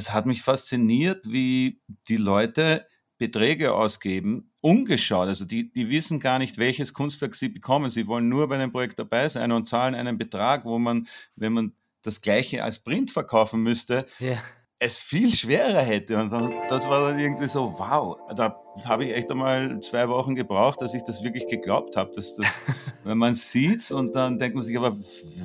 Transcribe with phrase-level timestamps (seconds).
[0.00, 2.86] das hat mich fasziniert, wie die Leute
[3.18, 5.28] Beträge ausgeben, ungeschaut.
[5.28, 7.90] Also die, die wissen gar nicht, welches Kunstwerk sie bekommen.
[7.90, 11.52] Sie wollen nur bei einem Projekt dabei sein und zahlen einen Betrag, wo man, wenn
[11.52, 14.38] man das gleiche als Print verkaufen müsste, ja.
[14.82, 16.18] Es viel schwerer hätte.
[16.18, 20.34] Und dann, das war dann irgendwie so, wow, da habe ich echt einmal zwei Wochen
[20.34, 22.60] gebraucht, dass ich das wirklich geglaubt habe, dass das,
[23.04, 24.96] wenn man sieht und dann denkt man sich, aber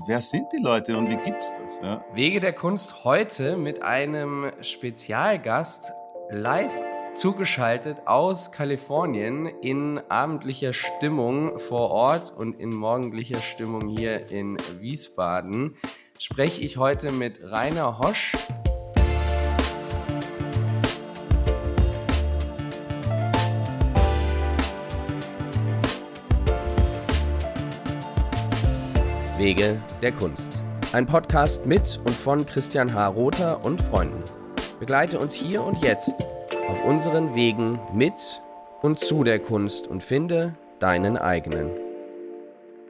[0.08, 1.82] wer sind die Leute und wie gibt's das?
[1.84, 2.04] Ja?
[2.14, 5.92] Wege der Kunst heute mit einem Spezialgast
[6.30, 6.74] live
[7.12, 15.76] zugeschaltet aus Kalifornien in abendlicher Stimmung vor Ort und in morgendlicher Stimmung hier in Wiesbaden
[16.20, 18.34] spreche ich heute mit Rainer Hosch.
[29.46, 30.60] Wege der Kunst.
[30.92, 33.10] Ein Podcast mit und von Christian H.
[33.10, 34.24] Rother und Freunden.
[34.80, 36.26] Begleite uns hier und jetzt
[36.68, 38.42] auf unseren Wegen mit
[38.82, 41.70] und zu der Kunst und finde deinen eigenen.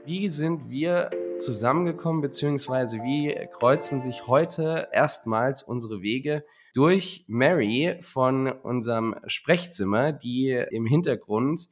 [0.06, 8.48] Wie sind wir zusammengekommen, beziehungsweise wie kreuzen sich heute erstmals unsere Wege durch Mary von
[8.48, 11.67] unserem Sprechzimmer, die im Hintergrund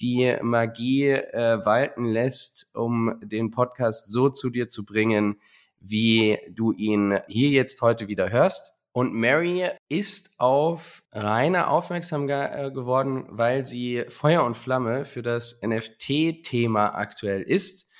[0.00, 5.40] die Magie äh, walten lässt, um den Podcast so zu dir zu bringen,
[5.80, 8.78] wie du ihn hier jetzt heute wieder hörst.
[8.92, 15.22] Und Mary ist auf Rainer aufmerksam ge äh, geworden, weil sie Feuer und Flamme für
[15.22, 17.90] das NFT-Thema aktuell ist.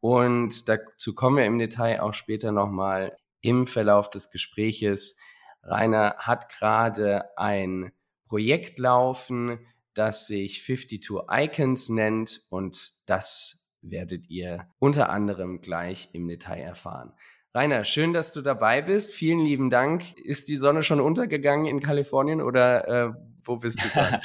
[0.00, 5.18] Und dazu kommen wir im Detail auch später nochmal im Verlauf des Gespräches.
[5.62, 7.92] Rainer hat gerade ein
[8.26, 9.58] Projekt laufen,
[9.98, 17.12] das sich 52 Icons nennt und das werdet ihr unter anderem gleich im Detail erfahren.
[17.54, 19.12] Rainer, schön, dass du dabei bist.
[19.12, 20.16] Vielen lieben Dank.
[20.16, 23.12] Ist die Sonne schon untergegangen in Kalifornien oder äh,
[23.44, 24.20] wo bist du da?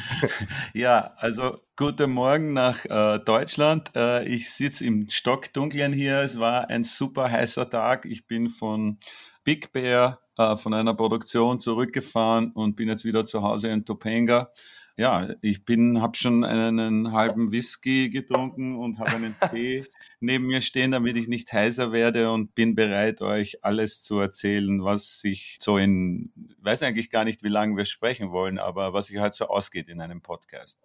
[0.74, 3.92] ja, also guten Morgen nach äh, Deutschland.
[3.96, 6.20] Äh, ich sitze im Stockdunklen hier.
[6.20, 8.06] Es war ein super heißer Tag.
[8.06, 9.00] Ich bin von
[9.44, 14.52] Big Bear, äh, von einer Produktion zurückgefahren und bin jetzt wieder zu Hause in Topanga
[14.96, 19.86] ja, ich bin, habe schon einen, halben Whisky getrunken und habe einen Tee
[20.20, 24.84] neben mir stehen, damit ich nicht heiser werde und bin bereit, euch alles zu erzählen,
[24.84, 26.32] was sich so in,
[26.62, 29.90] weiß eigentlich gar nicht, wie lange wir sprechen wollen, aber was sich halt so ausgeht
[29.90, 30.80] in einem Podcast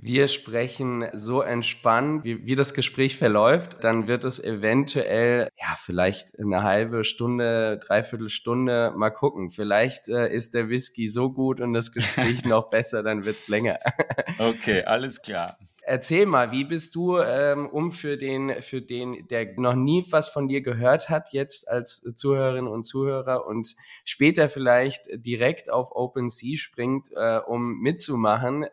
[0.00, 6.38] wir sprechen so entspannt, wie, wie das Gespräch verläuft, dann wird es eventuell, ja, vielleicht
[6.38, 9.50] eine halbe Stunde, dreiviertel Stunde, mal gucken.
[9.50, 13.78] Vielleicht äh, ist der Whisky so gut und das Gespräch noch besser, dann wird's länger.
[14.38, 15.58] okay, alles klar.
[15.82, 20.28] Erzähl mal, wie bist du, ähm, um für den, für den, der noch nie was
[20.28, 26.58] von dir gehört hat, jetzt als Zuhörerin und Zuhörer und später vielleicht direkt auf OpenSea
[26.58, 28.66] springt, äh, um mitzumachen.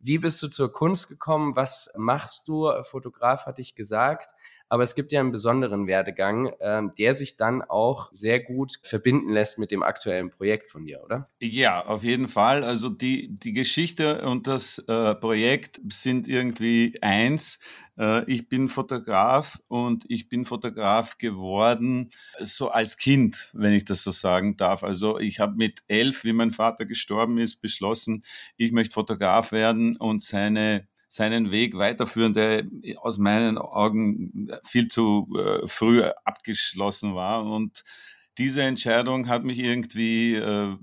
[0.00, 1.56] Wie bist du zur Kunst gekommen?
[1.56, 2.70] Was machst du?
[2.82, 4.34] Fotograf hatte ich gesagt.
[4.70, 9.28] Aber es gibt ja einen besonderen Werdegang, ähm, der sich dann auch sehr gut verbinden
[9.28, 11.28] lässt mit dem aktuellen Projekt von dir, oder?
[11.40, 12.62] Ja, auf jeden Fall.
[12.62, 17.58] Also die, die Geschichte und das äh, Projekt sind irgendwie eins.
[17.98, 22.10] Äh, ich bin Fotograf und ich bin Fotograf geworden,
[22.40, 24.84] so als Kind, wenn ich das so sagen darf.
[24.84, 28.22] Also ich habe mit elf, wie mein Vater gestorben ist, beschlossen,
[28.56, 32.64] ich möchte Fotograf werden und seine seinen Weg weiterführen, der
[32.98, 37.44] aus meinen Augen viel zu äh, früh abgeschlossen war.
[37.44, 37.82] Und
[38.38, 40.76] diese Entscheidung hat mich irgendwie äh,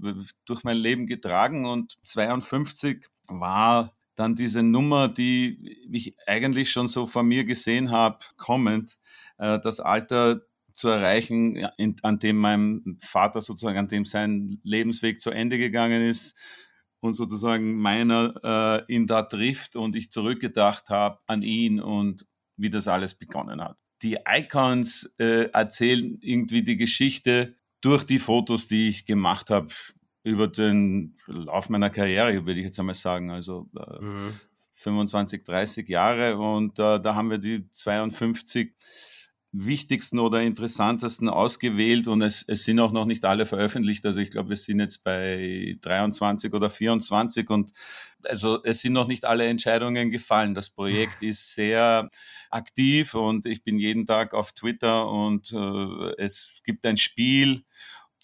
[0.46, 7.06] durch mein Leben getragen und 52 war dann diese Nummer, die ich eigentlich schon so
[7.06, 8.98] vor mir gesehen habe, kommend,
[9.38, 10.42] äh, das Alter
[10.74, 16.02] zu erreichen, in, an dem mein Vater sozusagen, an dem sein Lebensweg zu Ende gegangen
[16.02, 16.36] ist
[17.00, 22.26] und sozusagen meiner äh, ihn da trifft und ich zurückgedacht habe an ihn und
[22.56, 23.78] wie das alles begonnen hat.
[24.02, 29.70] Die Icons äh, erzählen irgendwie die Geschichte durch die Fotos, die ich gemacht habe
[30.24, 33.32] über den Lauf meiner Karriere, würde ich jetzt einmal sagen.
[33.32, 34.34] Also äh, mhm.
[34.74, 38.76] 25, 30 Jahre und äh, da haben wir die 52
[39.66, 44.06] wichtigsten oder interessantesten ausgewählt und es, es sind auch noch nicht alle veröffentlicht.
[44.06, 47.72] Also ich glaube, wir sind jetzt bei 23 oder 24 und
[48.24, 50.54] also es sind noch nicht alle Entscheidungen gefallen.
[50.54, 52.10] Das Projekt ist sehr
[52.50, 57.64] aktiv und ich bin jeden Tag auf Twitter und äh, es gibt ein Spiel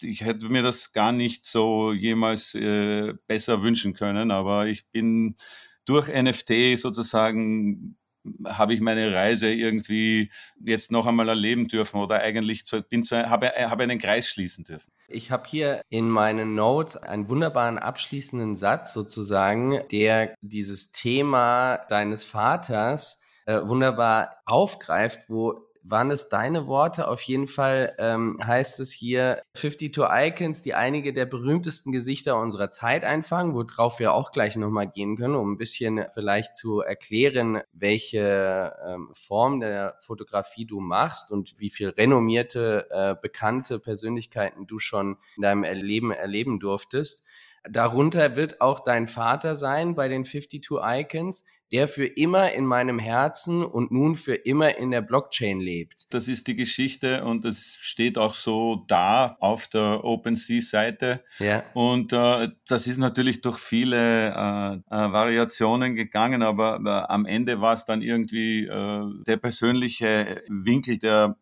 [0.02, 5.36] ich hätte mir das gar nicht so jemals äh, besser wünschen können, aber ich bin
[5.84, 7.96] durch NFT sozusagen
[8.44, 10.30] habe ich meine Reise irgendwie
[10.64, 14.64] jetzt noch einmal erleben dürfen oder eigentlich zu, bin zu, habe, habe einen Kreis schließen
[14.64, 14.90] dürfen.
[15.08, 22.24] Ich habe hier in meinen Notes einen wunderbaren abschließenden Satz sozusagen, der dieses Thema deines
[22.24, 27.06] Vaters äh, wunderbar aufgreift, wo waren es deine Worte?
[27.08, 32.70] Auf jeden Fall ähm, heißt es hier 52 Icons, die einige der berühmtesten Gesichter unserer
[32.70, 37.60] Zeit einfangen, worauf wir auch gleich nochmal gehen können, um ein bisschen vielleicht zu erklären,
[37.72, 44.78] welche ähm, Form der Fotografie du machst und wie viel renommierte, äh, bekannte Persönlichkeiten du
[44.78, 47.26] schon in deinem Leben erleben durftest.
[47.68, 51.44] Darunter wird auch dein Vater sein bei den 52 Icons,
[51.74, 56.06] der für immer in meinem Herzen und nun für immer in der Blockchain lebt.
[56.14, 61.24] Das ist die Geschichte und es steht auch so da auf der OpenSea-Seite.
[61.40, 61.64] Ja.
[61.74, 67.60] Und äh, das ist natürlich durch viele äh, äh, Variationen gegangen, aber äh, am Ende
[67.60, 71.36] war es dann irgendwie äh, der persönliche Winkel, der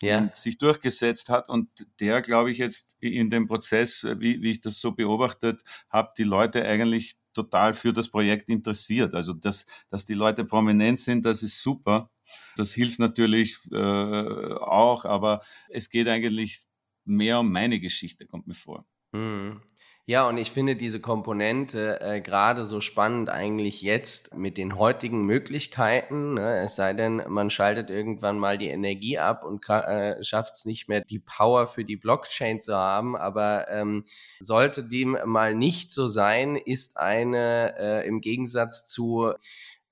[0.00, 0.30] ja.
[0.32, 1.68] sich durchgesetzt hat und
[1.98, 6.24] der, glaube ich, jetzt in dem Prozess, wie, wie ich das so beobachtet habe, die
[6.24, 9.14] Leute eigentlich total für das Projekt interessiert.
[9.14, 12.10] Also, dass, dass die Leute prominent sind, das ist super.
[12.56, 16.60] Das hilft natürlich äh, auch, aber es geht eigentlich
[17.04, 18.86] mehr um meine Geschichte, kommt mir vor.
[19.12, 19.60] Mhm.
[20.04, 25.24] Ja, und ich finde diese Komponente äh, gerade so spannend eigentlich jetzt mit den heutigen
[25.24, 26.34] Möglichkeiten.
[26.34, 26.58] Ne?
[26.64, 30.88] Es sei denn, man schaltet irgendwann mal die Energie ab und äh, schafft es nicht
[30.88, 33.14] mehr, die Power für die Blockchain zu haben.
[33.16, 34.02] Aber ähm,
[34.40, 39.34] sollte dem mal nicht so sein, ist eine äh, im Gegensatz zu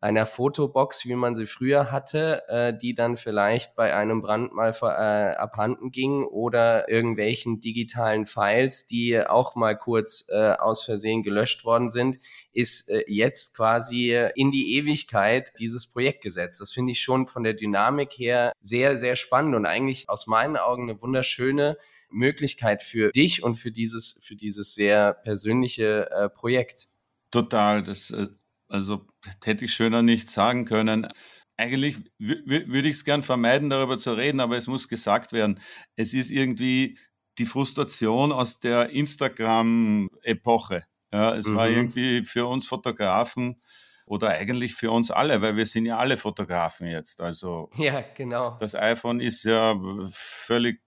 [0.01, 4.73] einer Fotobox, wie man sie früher hatte, äh, die dann vielleicht bei einem Brand mal
[4.83, 11.65] äh, abhanden ging oder irgendwelchen digitalen Files, die auch mal kurz äh, aus Versehen gelöscht
[11.65, 12.19] worden sind,
[12.53, 16.61] ist äh, jetzt quasi in die Ewigkeit dieses Projekt gesetzt.
[16.61, 20.57] Das finde ich schon von der Dynamik her sehr, sehr spannend und eigentlich aus meinen
[20.57, 21.77] Augen eine wunderschöne
[22.11, 26.89] Möglichkeit für dich und für dieses, für dieses sehr persönliche äh, Projekt.
[27.31, 27.83] Total.
[27.83, 28.29] Das äh,
[28.71, 29.07] also
[29.45, 31.09] hätte ich schöner nicht sagen können.
[31.57, 35.61] Eigentlich würde ich es gern vermeiden, darüber zu reden, aber es muss gesagt werden.
[35.97, 36.99] Es ist irgendwie
[37.39, 40.85] die Frustration aus der Instagram-Epoche.
[41.13, 41.57] Ja, es mhm.
[41.57, 43.61] war irgendwie für uns Fotografen
[44.07, 47.21] oder eigentlich für uns alle, weil wir sind ja alle Fotografen jetzt.
[47.21, 48.57] Also ja, genau.
[48.59, 49.79] Das iPhone ist ja
[50.11, 50.81] völlig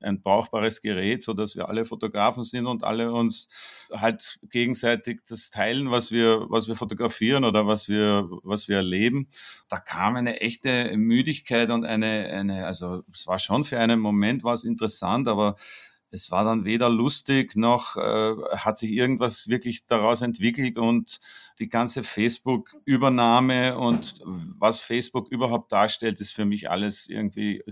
[0.00, 3.48] ein brauchbares Gerät, so dass wir alle Fotografen sind und alle uns
[3.90, 9.28] halt gegenseitig das teilen, was wir, was wir fotografieren oder was wir, was wir erleben.
[9.68, 14.44] Da kam eine echte Müdigkeit und eine, eine, also es war schon für einen Moment
[14.44, 15.56] was interessant, aber
[16.10, 21.18] es war dann weder lustig noch äh, hat sich irgendwas wirklich daraus entwickelt und
[21.58, 27.62] die ganze Facebook-Übernahme und was Facebook überhaupt darstellt, ist für mich alles irgendwie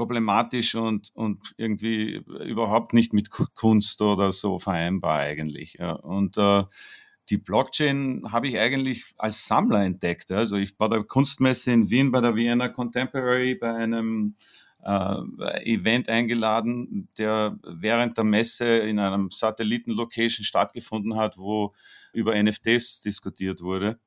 [0.00, 5.74] problematisch und, und irgendwie überhaupt nicht mit Kunst oder so vereinbar eigentlich.
[5.78, 5.92] Ja.
[5.92, 6.64] Und äh,
[7.28, 10.32] die Blockchain habe ich eigentlich als Sammler entdeckt.
[10.32, 14.36] Also ich bei der Kunstmesse in Wien, bei der Vienna Contemporary, bei einem
[14.82, 21.74] äh, Event eingeladen, der während der Messe in einem Satellitenlocation stattgefunden hat, wo
[22.14, 24.00] über NFTs diskutiert wurde.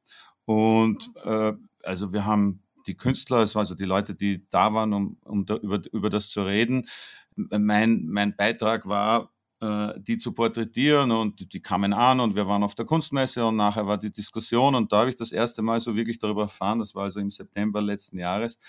[0.45, 1.53] Und äh,
[1.83, 5.45] also wir haben die Künstler, es waren also die Leute, die da waren, um, um
[5.45, 6.87] da über, über das zu reden.
[7.35, 9.31] Mein, mein Beitrag war,
[9.61, 13.55] äh, die zu porträtieren und die kamen an und wir waren auf der Kunstmesse und
[13.55, 16.79] nachher war die Diskussion und da habe ich das erste Mal so wirklich darüber erfahren,
[16.79, 18.59] das war also im September letzten Jahres.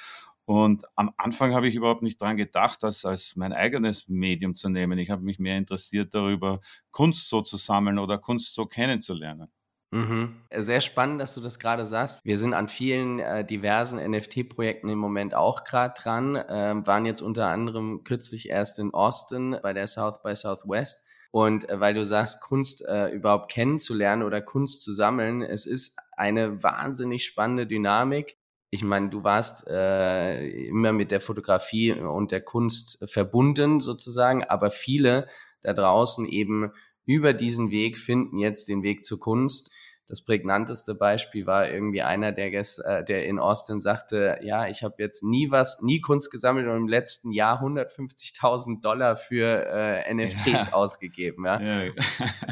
[0.47, 4.69] Und am Anfang habe ich überhaupt nicht dran gedacht, das als mein eigenes Medium zu
[4.69, 4.99] nehmen.
[4.99, 6.61] Ich habe mich mehr interessiert darüber,
[6.91, 9.49] Kunst so zu sammeln oder Kunst so kennenzulernen.
[9.95, 10.35] Mhm.
[10.53, 12.19] Sehr spannend, dass du das gerade sagst.
[12.25, 17.23] Wir sind an vielen äh, diversen NFT-Projekten im Moment auch gerade dran, äh, waren jetzt
[17.23, 21.07] unter anderem kürzlich erst in Austin bei der South by Southwest.
[21.31, 25.97] Und äh, weil du sagst, Kunst äh, überhaupt kennenzulernen oder Kunst zu sammeln, es ist
[26.17, 28.37] eine wahnsinnig spannende Dynamik.
[28.71, 34.73] Ich meine, du warst äh, immer mit der Fotografie und der Kunst verbunden sozusagen, aber
[34.73, 35.29] viele
[35.63, 36.73] da draußen eben
[37.07, 39.71] über diesen Weg finden jetzt den Weg zur Kunst
[40.07, 44.83] das prägnanteste Beispiel war irgendwie einer, der, gest, äh, der in Austin sagte, ja, ich
[44.83, 50.13] habe jetzt nie was, nie Kunst gesammelt und im letzten Jahr 150.000 Dollar für äh,
[50.13, 50.69] NFTs ja.
[50.73, 51.47] ausgegeben.
[51.47, 51.93] Ja, ja.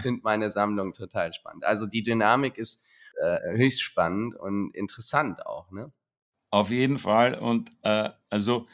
[0.00, 1.64] finde meine Sammlung total spannend.
[1.64, 2.86] Also die Dynamik ist
[3.20, 5.70] äh, höchst spannend und interessant auch.
[5.70, 5.92] Ne?
[6.50, 7.34] Auf jeden Fall.
[7.34, 8.66] Und äh, also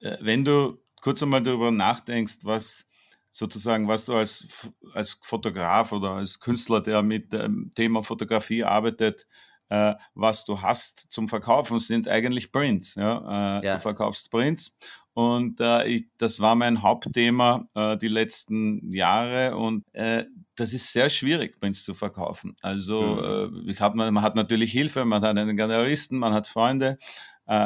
[0.00, 2.86] äh, wenn du kurz einmal darüber nachdenkst, was
[3.30, 9.26] sozusagen, was du als, als Fotograf oder als Künstler, der mit dem Thema Fotografie arbeitet,
[9.68, 12.96] äh, was du hast zum Verkaufen, sind eigentlich Prints.
[12.96, 13.60] Ja?
[13.60, 13.74] Äh, ja.
[13.74, 14.76] Du verkaufst Prints
[15.14, 20.24] und äh, ich, das war mein Hauptthema äh, die letzten Jahre und äh,
[20.56, 22.56] das ist sehr schwierig, Prints zu verkaufen.
[22.60, 23.66] Also mhm.
[23.66, 26.98] äh, ich hab, man hat natürlich Hilfe, man hat einen Galeristen, man hat Freunde,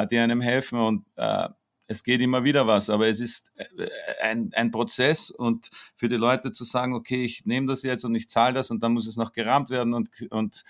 [0.09, 1.05] die einem helfen und
[1.87, 3.87] es geht immer wieder was, aber es ist äh,
[4.21, 8.15] ein, ein Prozess und für die Leute zu sagen, okay, ich nehme das jetzt und
[8.15, 10.63] ich zahle das und dann muss es noch gerahmt werden und, und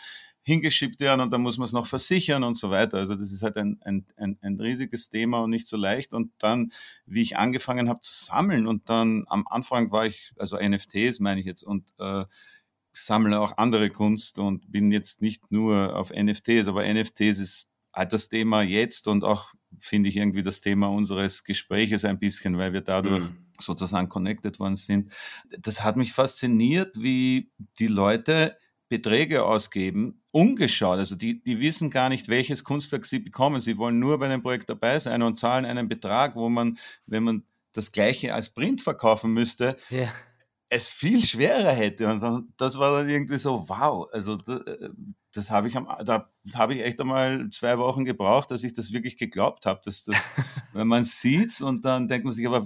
[0.45, 3.00] hingeschickt werden und dann muss man es noch versichern und so weiter.
[3.00, 6.13] Also das ist halt ein, ein, ein, ein riesiges Thema und nicht so leicht.
[6.13, 6.72] Und dann,
[7.07, 11.39] wie ich angefangen habe zu sammeln und dann am Anfang war ich, also NFTs meine
[11.39, 12.25] ich jetzt, und äh,
[12.93, 18.13] sammle auch andere Kunst und bin jetzt nicht nur auf NFTs, aber NFTs ist halt
[18.13, 22.74] das Thema jetzt und auch finde ich irgendwie das Thema unseres Gespräches ein bisschen, weil
[22.74, 23.38] wir dadurch mhm.
[23.60, 25.12] sozusagen connected worden sind.
[25.60, 31.00] Das hat mich fasziniert, wie die Leute Beträge ausgeben, ungeschaut.
[31.00, 33.62] Also die, die wissen gar nicht, welches Kunstwerk sie bekommen.
[33.62, 37.24] Sie wollen nur bei einem Projekt dabei sein und zahlen einen Betrag, wo man, wenn
[37.24, 40.10] man das gleiche als Print verkaufen müsste, ja
[40.70, 42.08] es viel schwerer hätte.
[42.08, 44.89] Und dann, das war dann irgendwie so, wow, also äh,
[45.36, 48.94] das habe ich am, da habe ich echt einmal zwei Wochen gebraucht, dass ich das
[48.94, 50.15] wirklich geglaubt habe, dass das,
[50.74, 52.65] wenn man sieht und dann denkt man sich, aber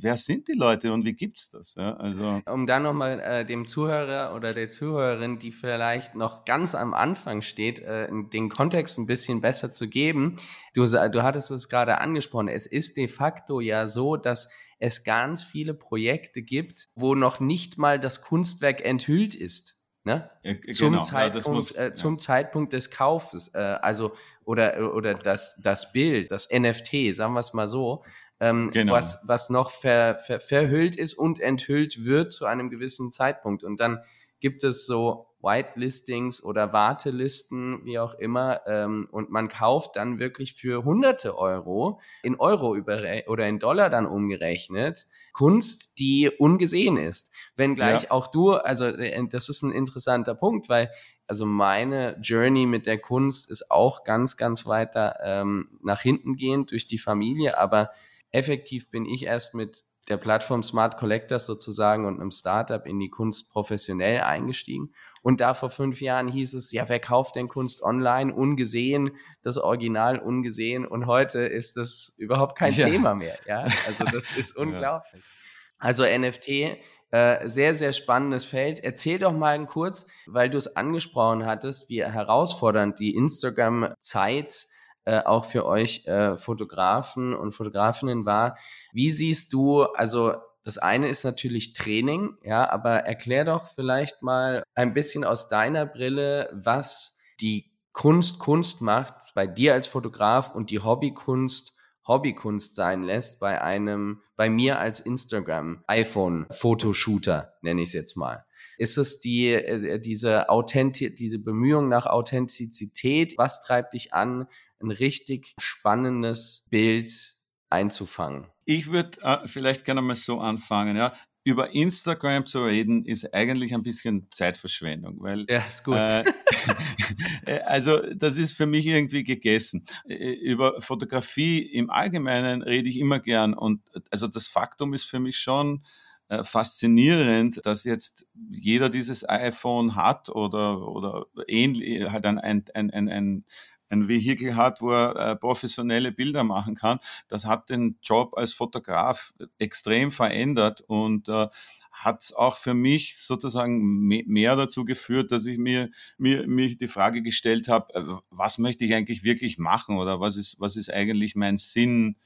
[0.00, 1.74] wer sind die Leute und wie gibt's das?
[1.74, 6.74] Ja, also um dann nochmal äh, dem Zuhörer oder der Zuhörerin, die vielleicht noch ganz
[6.74, 10.36] am Anfang steht, äh, den Kontext ein bisschen besser zu geben.
[10.74, 12.48] Du, du hattest es gerade angesprochen.
[12.48, 17.78] Es ist de facto ja so, dass es ganz viele Projekte gibt, wo noch nicht
[17.78, 19.76] mal das Kunstwerk enthüllt ist.
[20.06, 20.30] Ne?
[20.44, 21.02] Ja, zum, genau.
[21.02, 22.18] Zeitpunkt, ja, muss, äh, zum ja.
[22.18, 23.52] Zeitpunkt des Kaufes.
[23.54, 28.04] Äh, also, oder, oder das, das Bild, das NFT, sagen wir es mal so,
[28.38, 28.92] ähm, genau.
[28.92, 33.64] was, was noch ver, ver, verhüllt ist und enthüllt wird zu einem gewissen Zeitpunkt.
[33.64, 33.98] Und dann
[34.40, 40.54] gibt es so Whitelistings oder Wartelisten, wie auch immer, ähm, und man kauft dann wirklich
[40.54, 47.32] für hunderte Euro in Euro oder in Dollar dann umgerechnet Kunst, die ungesehen ist.
[47.54, 48.10] Wenngleich ja.
[48.10, 50.90] auch du, also äh, das ist ein interessanter Punkt, weil
[51.28, 56.70] also meine Journey mit der Kunst ist auch ganz, ganz weiter ähm, nach hinten gehend
[56.70, 57.90] durch die Familie, aber
[58.30, 63.10] effektiv bin ich erst mit der Plattform Smart Collectors sozusagen und einem Startup in die
[63.10, 64.92] Kunst professionell eingestiegen.
[65.22, 69.10] Und da vor fünf Jahren hieß es, ja, wer kauft denn Kunst online, ungesehen,
[69.42, 70.86] das Original ungesehen.
[70.86, 72.88] Und heute ist das überhaupt kein ja.
[72.88, 73.36] Thema mehr.
[73.46, 75.22] Ja, also das ist unglaublich.
[75.22, 75.30] Ja.
[75.78, 76.78] Also NFT,
[77.10, 78.80] äh, sehr, sehr spannendes Feld.
[78.80, 84.66] Erzähl doch mal kurz, weil du es angesprochen hattest, wie herausfordernd die Instagram-Zeit
[85.06, 88.58] äh, auch für euch äh, Fotografen und Fotografinnen war.
[88.92, 94.64] Wie siehst du, also das eine ist natürlich Training, ja, aber erklär doch vielleicht mal
[94.74, 100.70] ein bisschen aus deiner Brille, was die Kunst Kunst macht bei dir als Fotograf und
[100.70, 107.88] die Hobbykunst Hobbykunst sein lässt bei einem, bei mir als Instagram iPhone Fotoshooter, nenne ich
[107.88, 108.44] es jetzt mal.
[108.78, 113.34] Ist es die, äh, diese Authentiz diese Bemühung nach Authentizität?
[113.38, 114.46] Was treibt dich an?
[114.80, 117.34] Ein richtig spannendes Bild
[117.70, 118.46] einzufangen?
[118.64, 121.14] Ich würde äh, vielleicht gerne mal so anfangen, ja.
[121.44, 125.94] Über Instagram zu reden ist eigentlich ein bisschen Zeitverschwendung, weil ja, ist gut.
[125.94, 126.24] Äh,
[127.46, 129.84] äh also das ist für mich irgendwie gegessen.
[130.08, 133.80] Äh, über Fotografie im Allgemeinen rede ich immer gern und
[134.10, 135.84] also das Faktum ist für mich schon
[136.28, 143.08] äh, faszinierend, dass jetzt jeder dieses iPhone hat oder oder ähnlich halt ein ein ein,
[143.08, 143.44] ein,
[143.88, 146.98] ein Vehikel hat, wo er äh, professionelle Bilder machen kann.
[147.28, 151.48] Das hat den Job als Fotograf extrem verändert und äh,
[151.92, 157.22] hat auch für mich sozusagen mehr dazu geführt, dass ich mir, mir, mir die Frage
[157.22, 161.36] gestellt habe, äh, was möchte ich eigentlich wirklich machen oder was ist, was ist eigentlich
[161.36, 162.16] mein Sinn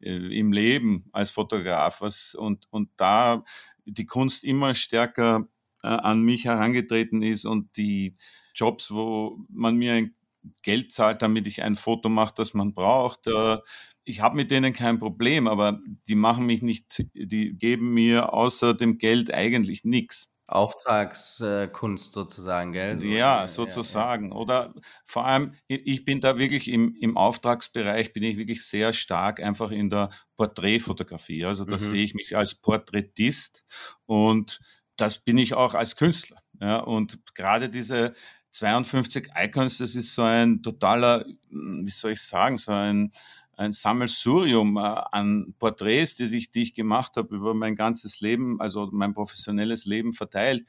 [0.00, 2.00] äh, im Leben als Fotograf?
[2.00, 3.42] Was, und, und da
[3.84, 5.48] die Kunst immer stärker
[5.82, 8.16] äh, an mich herangetreten ist und die
[8.54, 10.14] Jobs, wo man mir ein
[10.62, 13.26] Geld zahlt, damit ich ein Foto mache, das man braucht.
[13.26, 13.58] Äh,
[14.04, 18.74] ich habe mit denen kein Problem, aber die machen mich nicht, die geben mir außer
[18.74, 20.30] dem Geld eigentlich nichts.
[20.48, 23.04] Auftragskunst sozusagen, gell?
[23.04, 24.30] ja, sozusagen.
[24.30, 24.40] Ja, ja.
[24.40, 24.74] Oder
[25.04, 29.70] vor allem, ich bin da wirklich im, im Auftragsbereich, bin ich wirklich sehr stark einfach
[29.70, 31.44] in der Porträtfotografie.
[31.44, 31.80] Also da mhm.
[31.80, 33.62] sehe ich mich als Porträtist
[34.06, 34.58] und
[34.96, 36.42] das bin ich auch als Künstler.
[36.60, 38.14] Ja, und gerade diese
[38.58, 43.12] 52 Icons, das ist so ein totaler, hm, wie soll ich sagen, so ein,
[43.56, 48.60] ein Sammelsurium äh, an Porträts, die ich, die ich gemacht habe über mein ganzes Leben,
[48.60, 50.68] also mein professionelles Leben verteilt,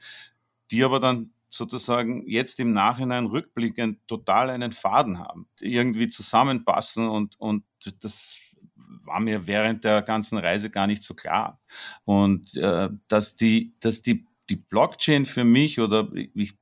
[0.70, 7.38] die aber dann sozusagen jetzt im Nachhinein rückblickend total einen Faden haben, irgendwie zusammenpassen und,
[7.40, 7.64] und
[8.00, 8.38] das
[9.04, 11.60] war mir während der ganzen Reise gar nicht so klar.
[12.04, 16.54] Und äh, dass die, dass die, die Blockchain für mich oder ich,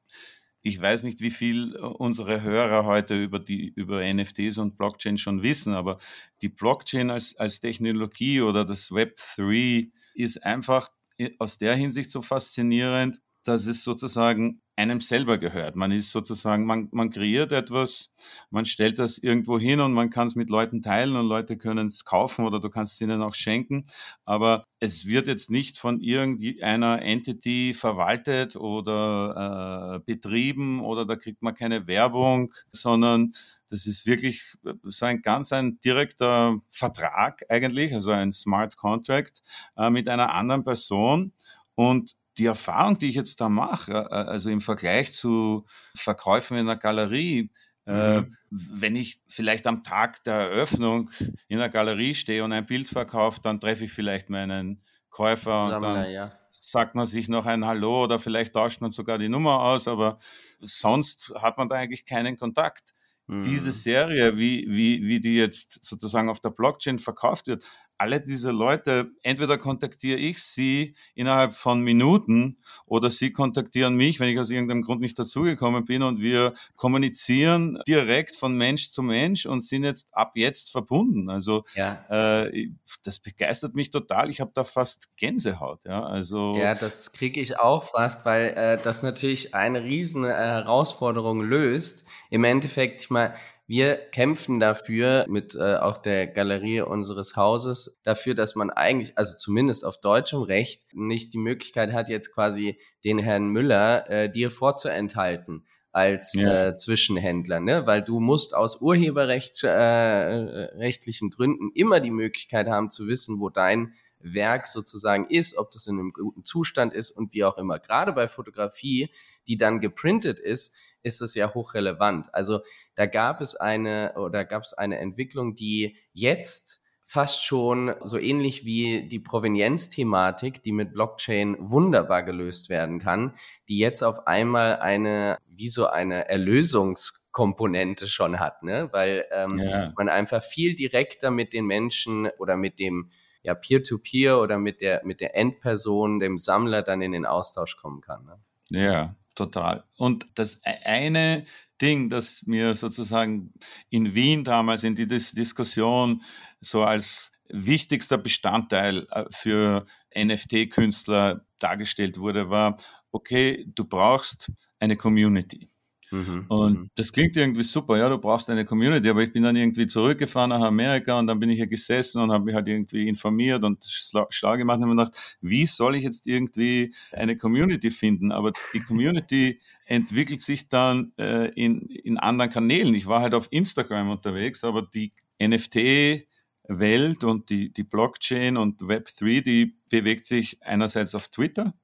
[0.63, 5.43] ich weiß nicht, wie viel unsere Hörer heute über die, über NFTs und Blockchain schon
[5.43, 5.99] wissen, aber
[6.43, 10.91] die Blockchain als, als Technologie oder das Web 3 ist einfach
[11.39, 15.75] aus der Hinsicht so faszinierend, dass es sozusagen einem selber gehört.
[15.75, 18.11] Man ist sozusagen, man, man kreiert etwas,
[18.51, 21.89] man stellt das irgendwo hin und man kann es mit Leuten teilen und Leute können
[21.89, 23.87] es kaufen oder du kannst es ihnen auch schenken.
[24.25, 31.43] Aber es wird jetzt nicht von irgendeiner Entity verwaltet oder äh, betrieben oder da kriegt
[31.43, 33.33] man keine Werbung, sondern
[33.69, 34.55] das ist wirklich
[34.85, 39.43] so ein ganz ein direkter Vertrag eigentlich, also ein Smart Contract
[39.77, 41.33] äh, mit einer anderen Person.
[41.75, 46.69] Und die Erfahrung, die ich jetzt da mache, äh, also im Vergleich zu Verkäufen in
[46.69, 47.51] einer Galerie,
[47.87, 48.37] äh, mhm.
[48.51, 51.11] wenn ich vielleicht am Tag der Eröffnung
[51.49, 55.71] in der Galerie stehe und ein Bild verkaufe, dann treffe ich vielleicht meinen Käufer und
[55.71, 56.33] Sammler, dann ja.
[56.53, 60.19] sagt man sich noch ein Hallo oder vielleicht tauscht man sogar die Nummer aus, aber
[60.61, 62.95] sonst hat man da eigentlich keinen Kontakt.
[63.31, 63.73] Diese mhm.
[63.73, 67.63] Serie, wie, wie, wie die jetzt sozusagen auf der Blockchain verkauft wird,
[67.99, 74.29] alle diese Leute, entweder kontaktiere ich sie innerhalb von Minuten oder sie kontaktieren mich, wenn
[74.29, 79.47] ich aus irgendeinem Grund nicht dazugekommen bin und wir kommunizieren direkt von Mensch zu Mensch
[79.47, 81.29] und sind jetzt ab jetzt verbunden.
[81.29, 82.45] Also ja.
[82.45, 82.71] äh,
[83.03, 84.31] das begeistert mich total.
[84.31, 85.81] Ich habe da fast Gänsehaut.
[85.85, 90.29] Ja, also ja, das kriege ich auch fast, weil äh, das natürlich eine riesen äh,
[90.29, 92.07] Herausforderung löst.
[92.31, 93.35] Im Endeffekt, ich meine,
[93.69, 99.37] wir kämpfen dafür mit äh, auch der Galerie unseres Hauses dafür, dass man eigentlich, also
[99.37, 104.51] zumindest auf deutschem Recht, nicht die Möglichkeit hat, jetzt quasi den Herrn Müller äh, dir
[104.51, 106.69] vorzuenthalten als ja.
[106.69, 107.87] äh, Zwischenhändler, ne?
[107.87, 113.93] Weil du musst aus urheberrechtlichen äh, Gründen immer die Möglichkeit haben zu wissen, wo dein
[114.19, 117.79] Werk sozusagen ist, ob das in einem guten Zustand ist und wie auch immer.
[117.79, 119.11] Gerade bei Fotografie,
[119.47, 120.75] die dann geprintet ist,
[121.09, 122.33] ist es ja hochrelevant.
[122.33, 122.61] Also
[122.95, 128.67] da gab es eine oder gab es eine Entwicklung, die jetzt fast schon so ähnlich
[128.67, 133.35] wie die Provenienzthematik, die mit Blockchain wunderbar gelöst werden kann,
[133.67, 138.89] die jetzt auf einmal eine, wie so eine Erlösungskomponente schon hat, ne?
[138.93, 139.93] Weil ähm, ja.
[139.97, 143.11] man einfach viel direkter mit den Menschen oder mit dem
[143.43, 147.77] ja, Peer-to-Peer -Peer oder mit der, mit der Endperson, dem Sammler dann in den Austausch
[147.77, 148.27] kommen kann.
[148.27, 148.39] Ne?
[148.69, 149.85] Ja, total.
[149.97, 151.45] Und das e-, eine
[151.81, 153.53] Ding, das mir sozusagen
[153.89, 156.23] in Wien damals in die Diskussion
[156.61, 162.77] so als wichtigster Bestandteil äh, für NFT-Künstler dargestellt wurde, war,
[163.13, 165.69] okay, du brauchst eine Community.
[166.11, 166.91] Mhm, und mhm.
[166.95, 170.51] das klingt irgendwie super, ja, du brauchst eine Community, aber ich bin dann irgendwie zurückgefahren
[170.51, 173.85] nach Amerika und dann bin ich hier gesessen und habe mich halt irgendwie informiert und
[173.85, 178.33] schlau gemacht und habe gedacht, wie soll ich jetzt irgendwie eine Community finden?
[178.33, 182.95] Aber die Community entwickelt sich dann äh, in, in anderen Kanälen.
[182.95, 186.27] Ich war halt auf Instagram unterwegs, aber die NFT
[186.69, 191.75] Welt und die, die Blockchain und Web3, die bewegt sich einerseits auf Twitter,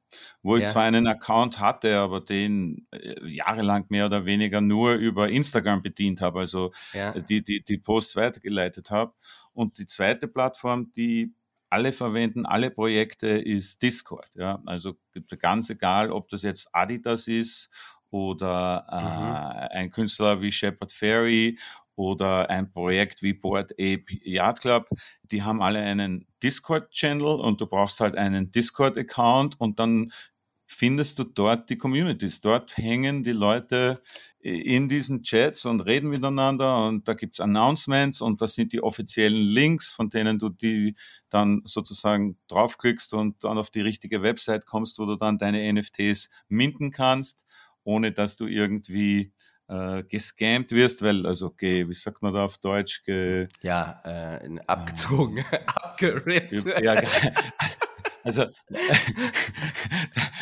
[0.42, 0.64] wo ja.
[0.64, 5.82] ich zwar einen Account hatte, aber den äh, jahrelang mehr oder weniger nur über Instagram
[5.82, 7.18] bedient habe, also ja.
[7.18, 9.12] die, die, die Posts weitergeleitet habe.
[9.52, 11.32] Und die zweite Plattform, die
[11.70, 14.30] alle verwenden, alle Projekte, ist Discord.
[14.34, 14.62] Ja?
[14.66, 14.94] Also
[15.38, 17.68] ganz egal, ob das jetzt Adidas ist
[18.10, 19.80] oder äh, mhm.
[19.80, 21.58] ein Künstler wie Shepard Ferry
[21.96, 24.88] oder ein Projekt wie Board Ape Yard Club,
[25.22, 30.12] die haben alle einen Discord-Channel und du brauchst halt einen Discord-Account und dann
[30.66, 32.40] findest du dort die Communities.
[32.40, 34.00] Dort hängen die Leute
[34.40, 39.42] in diesen Chats und reden miteinander und da gibt's Announcements und das sind die offiziellen
[39.42, 40.94] Links, von denen du die
[41.30, 46.28] dann sozusagen draufklickst und dann auf die richtige Website kommst, wo du dann deine NFTs
[46.48, 47.46] minden kannst,
[47.84, 49.32] ohne dass du irgendwie
[49.68, 53.02] äh, gescammt wirst, weil, also, okay, wie sagt man da auf Deutsch?
[53.04, 56.64] Ge ja, äh, abgezogen, äh, abgerippt.
[56.82, 57.02] Ja,
[58.22, 58.46] also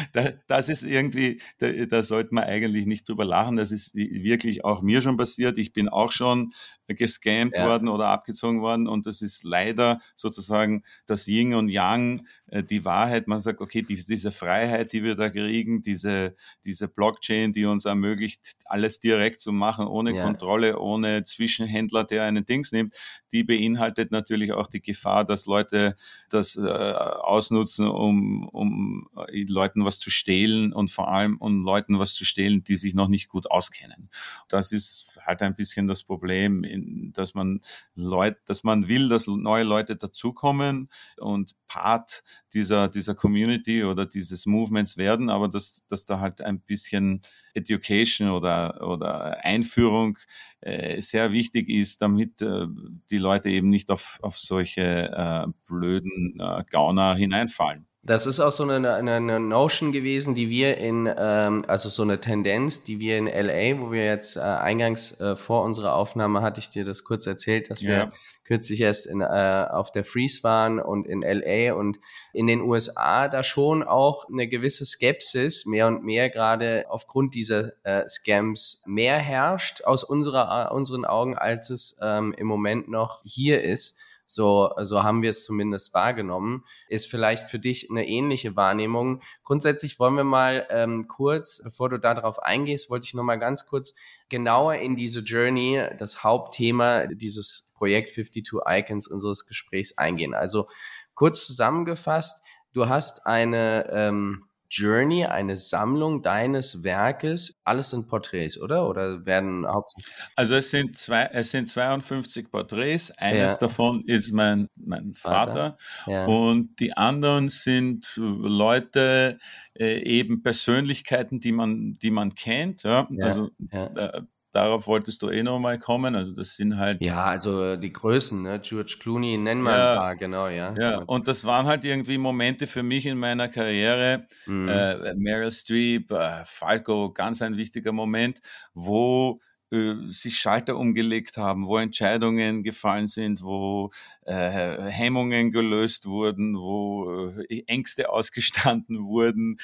[0.46, 3.56] das ist irgendwie, da, da sollte man eigentlich nicht drüber lachen.
[3.56, 5.58] Das ist wirklich auch mir schon passiert.
[5.58, 6.52] Ich bin auch schon
[6.88, 7.66] gescammt ja.
[7.66, 12.84] worden oder abgezogen worden und das ist leider sozusagen das Yin und Yang äh, die
[12.84, 13.28] Wahrheit.
[13.28, 16.34] Man sagt, okay, diese, diese Freiheit, die wir da kriegen, diese,
[16.64, 20.24] diese Blockchain, die uns ermöglicht, alles direkt zu machen, ohne ja.
[20.24, 22.94] Kontrolle, ohne Zwischenhändler, der einen Dings nimmt,
[23.32, 25.96] die beinhaltet natürlich auch die Gefahr, dass Leute
[26.28, 31.98] das äh, ausnutzen, um, um äh, Leuten was zu stehlen und vor allem um Leuten
[31.98, 34.10] was zu stehlen, die sich noch nicht gut auskennen.
[34.48, 37.60] Das ist halt ein bisschen das Problem, dass man
[37.94, 44.44] Leute, dass man will, dass neue Leute dazukommen und Part dieser, dieser Community oder dieses
[44.44, 47.22] Movements werden, aber dass, dass da halt ein bisschen
[47.54, 50.18] Education oder, oder Einführung
[50.60, 52.66] äh, sehr wichtig ist, damit äh,
[53.10, 57.86] die Leute eben nicht auf, auf solche äh, blöden äh, Gauner hineinfallen.
[58.04, 62.20] Das ist auch so eine, eine, Notion gewesen, die wir in, ähm, also so eine
[62.20, 66.58] Tendenz, die wir in LA, wo wir jetzt äh, eingangs äh, vor unserer Aufnahme hatte
[66.58, 68.10] ich dir das kurz erzählt, dass wir
[68.42, 72.00] kürzlich erst in, äh, auf der Freeze waren und in LA und
[72.32, 77.70] in den USA da schon auch eine gewisse Skepsis mehr und mehr gerade aufgrund dieser
[77.84, 83.62] äh, Scams mehr herrscht aus unserer, unseren Augen, als es ähm, im Moment noch hier
[83.62, 84.00] ist.
[84.26, 86.64] So, so haben wir es zumindest wahrgenommen.
[86.88, 89.20] Ist vielleicht für dich eine ähnliche Wahrnehmung.
[89.44, 93.66] Grundsätzlich wollen wir mal ähm, kurz, bevor du darauf eingehst, wollte ich noch mal ganz
[93.66, 93.94] kurz
[94.28, 100.34] genauer in diese Journey, das Hauptthema dieses Projekt 52 Icons unseres Gesprächs eingehen.
[100.34, 100.66] Also
[101.14, 107.60] kurz zusammengefasst, du hast eine ähm, Journey, eine Sammlung deines Werkes.
[107.62, 108.88] Alles sind Porträts, oder?
[108.88, 110.14] Oder werden hauptsächlich?
[110.34, 113.10] Also es sind zwei, es sind 52 Porträts.
[113.18, 113.58] Eines ja.
[113.58, 116.10] davon ist mein, mein Vater, Vater.
[116.10, 116.24] Ja.
[116.24, 119.38] und die anderen sind Leute,
[119.78, 122.82] äh, eben Persönlichkeiten, die man, die man kennt.
[122.82, 123.06] Ja?
[123.10, 123.26] ja.
[123.26, 126.14] Also äh, darauf wolltest du eh nochmal kommen.
[126.14, 127.04] Also das sind halt.
[127.04, 128.60] Ja, also die Größen, ne?
[128.60, 130.74] George Clooney nennen wir ja, ein paar, genau, ja.
[130.78, 134.26] Ja, und das waren halt irgendwie Momente für mich in meiner Karriere.
[134.46, 134.68] Mhm.
[134.68, 138.40] Äh, Meryl Streep, äh, Falco, ganz ein wichtiger Moment,
[138.74, 139.40] wo
[139.72, 143.90] äh, sich Schalter umgelegt haben, wo Entscheidungen gefallen sind, wo
[144.24, 149.58] äh, Hemmungen gelöst wurden, wo äh, Ängste ausgestanden wurden.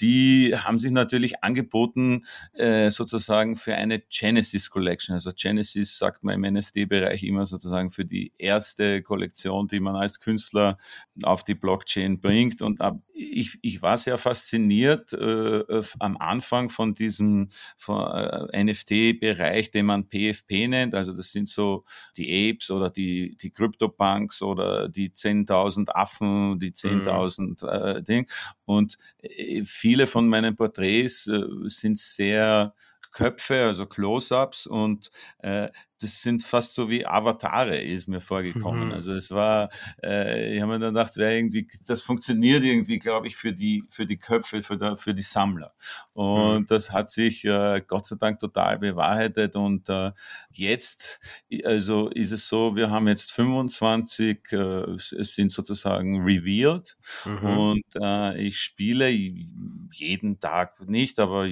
[0.00, 5.14] Die haben sich natürlich angeboten äh, sozusagen für eine Genesis Collection.
[5.14, 10.20] Also Genesis sagt man im NFT-Bereich immer sozusagen für die erste Kollektion, die man als
[10.20, 10.78] Künstler
[11.22, 12.62] auf die Blockchain bringt.
[12.62, 17.50] Und ab, ich, ich war sehr fasziniert äh, am Anfang von diesem
[17.88, 20.94] äh, NFT-Bereich, den man PFP nennt.
[20.94, 21.84] Also das sind so
[22.16, 27.96] die Apes oder die, die Krypto CryptoPunks oder die 10.000 Affen, die 10.000 mhm.
[27.96, 28.26] äh, Dinge.
[28.64, 32.74] Und äh, viele von meinen Porträts äh, sind sehr
[33.12, 35.68] Köpfe, also Close-ups und äh,
[36.02, 38.88] das sind fast so wie Avatare, ist mir vorgekommen.
[38.88, 38.94] Mhm.
[38.94, 39.70] Also es war,
[40.02, 43.84] äh, ich habe mir dann gedacht, wer irgendwie, das funktioniert irgendwie, glaube ich, für die,
[43.88, 45.72] für die Köpfe, für, der, für die Sammler.
[46.12, 46.66] Und mhm.
[46.66, 49.54] das hat sich äh, Gott sei Dank total bewahrheitet.
[49.54, 50.10] Und äh,
[50.50, 51.20] jetzt,
[51.64, 56.96] also ist es so, wir haben jetzt 25, äh, es sind sozusagen revealed.
[57.24, 57.58] Mhm.
[57.58, 61.46] Und äh, ich spiele jeden Tag nicht, aber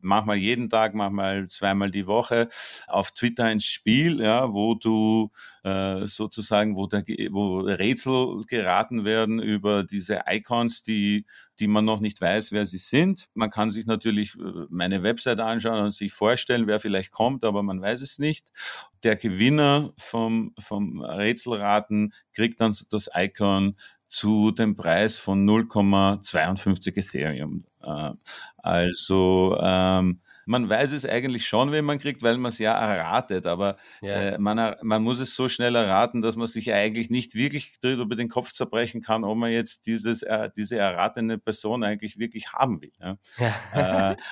[0.00, 2.48] manchmal jeden Tag, manchmal zweimal die Woche
[2.86, 5.30] auf Twitter ein Spiel Spiel, ja, wo du
[5.62, 11.24] äh, sozusagen, wo, der, wo Rätsel geraten werden über diese Icons, die,
[11.60, 13.28] die man noch nicht weiß, wer sie sind.
[13.34, 17.62] Man kann sich natürlich äh, meine Website anschauen und sich vorstellen, wer vielleicht kommt, aber
[17.62, 18.48] man weiß es nicht.
[19.04, 23.76] Der Gewinner vom, vom Rätselraten kriegt dann das Icon
[24.08, 27.64] zu dem Preis von 0,52 Ethereum.
[27.82, 28.12] Äh,
[28.58, 33.46] also ähm, man weiß es eigentlich schon, wenn man kriegt, weil man es ja erratet,
[33.46, 34.14] aber ja.
[34.14, 38.14] Äh, man, man muss es so schnell erraten, dass man sich eigentlich nicht wirklich darüber
[38.14, 42.80] den Kopf zerbrechen kann, ob man jetzt dieses, äh, diese erratene Person eigentlich wirklich haben
[42.80, 42.92] will.
[43.00, 43.18] Ja.
[43.74, 44.16] ja.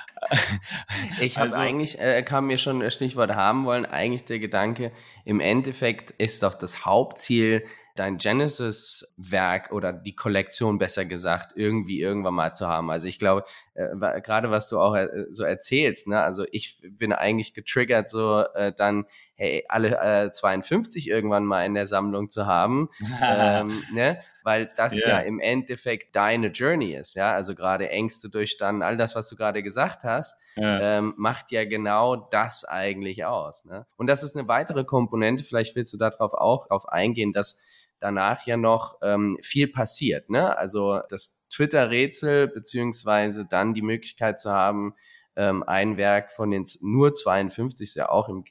[1.21, 4.91] Ich habe also, eigentlich, kam mir schon Stichwort haben wollen, eigentlich der Gedanke,
[5.23, 7.63] im Endeffekt ist doch das Hauptziel,
[7.95, 12.91] dein Genesis-Werk oder die Kollektion besser gesagt irgendwie irgendwann mal zu haben.
[12.91, 17.13] Also ich glaube, äh, gerade was du auch äh, so erzählst, ne, also ich bin
[17.13, 19.05] eigentlich getriggert, so äh, dann
[19.35, 22.89] hey, alle äh, 52 irgendwann mal in der Sammlung zu haben,
[23.21, 24.19] ähm, ne?
[24.43, 25.09] weil das yeah.
[25.09, 29.35] ja im Endeffekt deine Journey ist, ja, also gerade Ängste durchstanden, all das, was du
[29.35, 30.99] gerade gesagt hast, yeah.
[30.99, 33.65] ähm, macht ja genau das eigentlich aus.
[33.65, 33.85] Ne?
[33.97, 37.61] Und das ist eine weitere Komponente, vielleicht willst du darauf auch drauf eingehen, dass
[37.99, 40.29] danach ja noch ähm, viel passiert.
[40.29, 40.57] Ne?
[40.57, 44.95] Also das Twitter-Rätsel beziehungsweise dann die Möglichkeit zu haben,
[45.35, 48.43] ähm, ein Werk von den nur 52 ist ja auch im,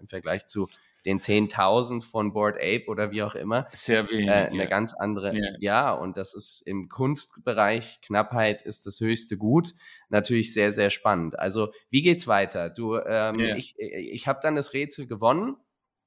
[0.00, 0.68] im Vergleich zu
[1.04, 3.68] den 10.000 von Board Ape oder wie auch immer.
[3.72, 4.28] Sehr wenig.
[4.28, 4.66] Äh, eine ja.
[4.66, 5.34] ganz andere.
[5.36, 5.50] Ja.
[5.58, 9.74] ja, und das ist im Kunstbereich, Knappheit ist das höchste Gut.
[10.10, 11.38] Natürlich sehr, sehr spannend.
[11.38, 12.70] Also, wie geht's weiter?
[12.70, 13.56] Du, ähm, ja.
[13.56, 15.56] ich, ich habe dann das Rätsel gewonnen.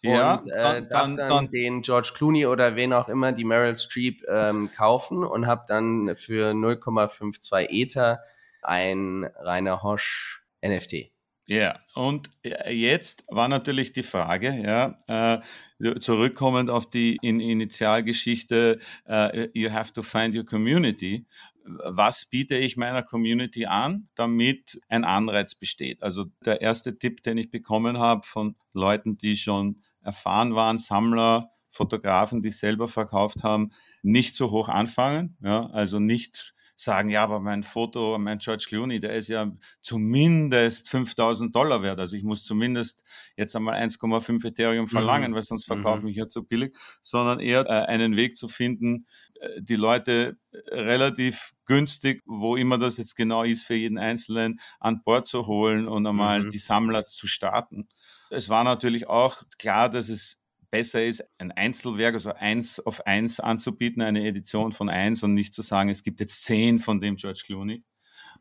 [0.10, 3.44] Ja, und äh, dann, darf dann, dann, den George Clooney oder wen auch immer, die
[3.44, 8.20] Meryl Streep ähm, kaufen und habe dann für 0,52 Ether
[8.62, 11.12] ein Rainer Hosch NFT.
[11.48, 18.80] Ja, und äh, jetzt war natürlich die Frage, ja, äh, zurückkommend auf die in Initialgeschichte,
[19.08, 21.28] äh, you have to find your community.
[21.64, 26.02] Was biete ich meiner Community an, damit ein Anreiz besteht?
[26.02, 31.52] Also der erste Tipp, den ich bekommen habe von Leuten, die schon erfahren waren, Sammler,
[31.70, 37.40] Fotografen, die selber verkauft haben, nicht so hoch anfangen, ja, also nicht sagen, ja, aber
[37.40, 42.00] mein Foto, mein George Clooney, der ist ja zumindest 5000 Dollar wert.
[42.00, 43.04] Also ich muss zumindest
[43.38, 45.36] jetzt einmal 1,5 Ethereum verlangen, mhm.
[45.36, 46.10] weil sonst verkaufe mhm.
[46.10, 49.06] ich ja zu billig, sondern eher äh, einen Weg zu finden,
[49.40, 54.60] äh, die Leute äh, relativ günstig, wo immer das jetzt genau ist, für jeden Einzelnen
[54.80, 56.50] an Bord zu holen und einmal mhm.
[56.50, 57.88] die Sammler zu starten.
[58.30, 60.38] Es war natürlich auch klar, dass es
[60.76, 65.54] besser ist, ein Einzelwerk, also eins auf eins anzubieten, eine Edition von eins und nicht
[65.54, 67.82] zu sagen, es gibt jetzt zehn von dem George Clooney.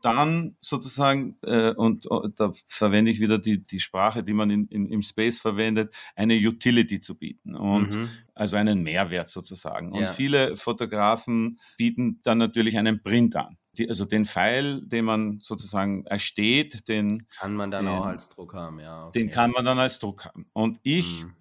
[0.01, 4.49] Dann sozusagen, äh, und, und, äh, da verwende ich wieder die, die Sprache, die man
[4.49, 8.09] in, in, im Space verwendet, eine Utility zu bieten und mhm.
[8.33, 9.93] also einen Mehrwert sozusagen.
[9.93, 10.07] Und ja.
[10.07, 13.57] viele Fotografen bieten dann natürlich einen Print an.
[13.77, 18.29] Die, also den Pfeil, den man sozusagen ersteht, den kann man dann den, auch als
[18.29, 19.07] Druck haben, ja.
[19.07, 19.19] Okay.
[19.19, 20.47] Den kann man dann als Druck haben.
[20.53, 21.33] Und ich mhm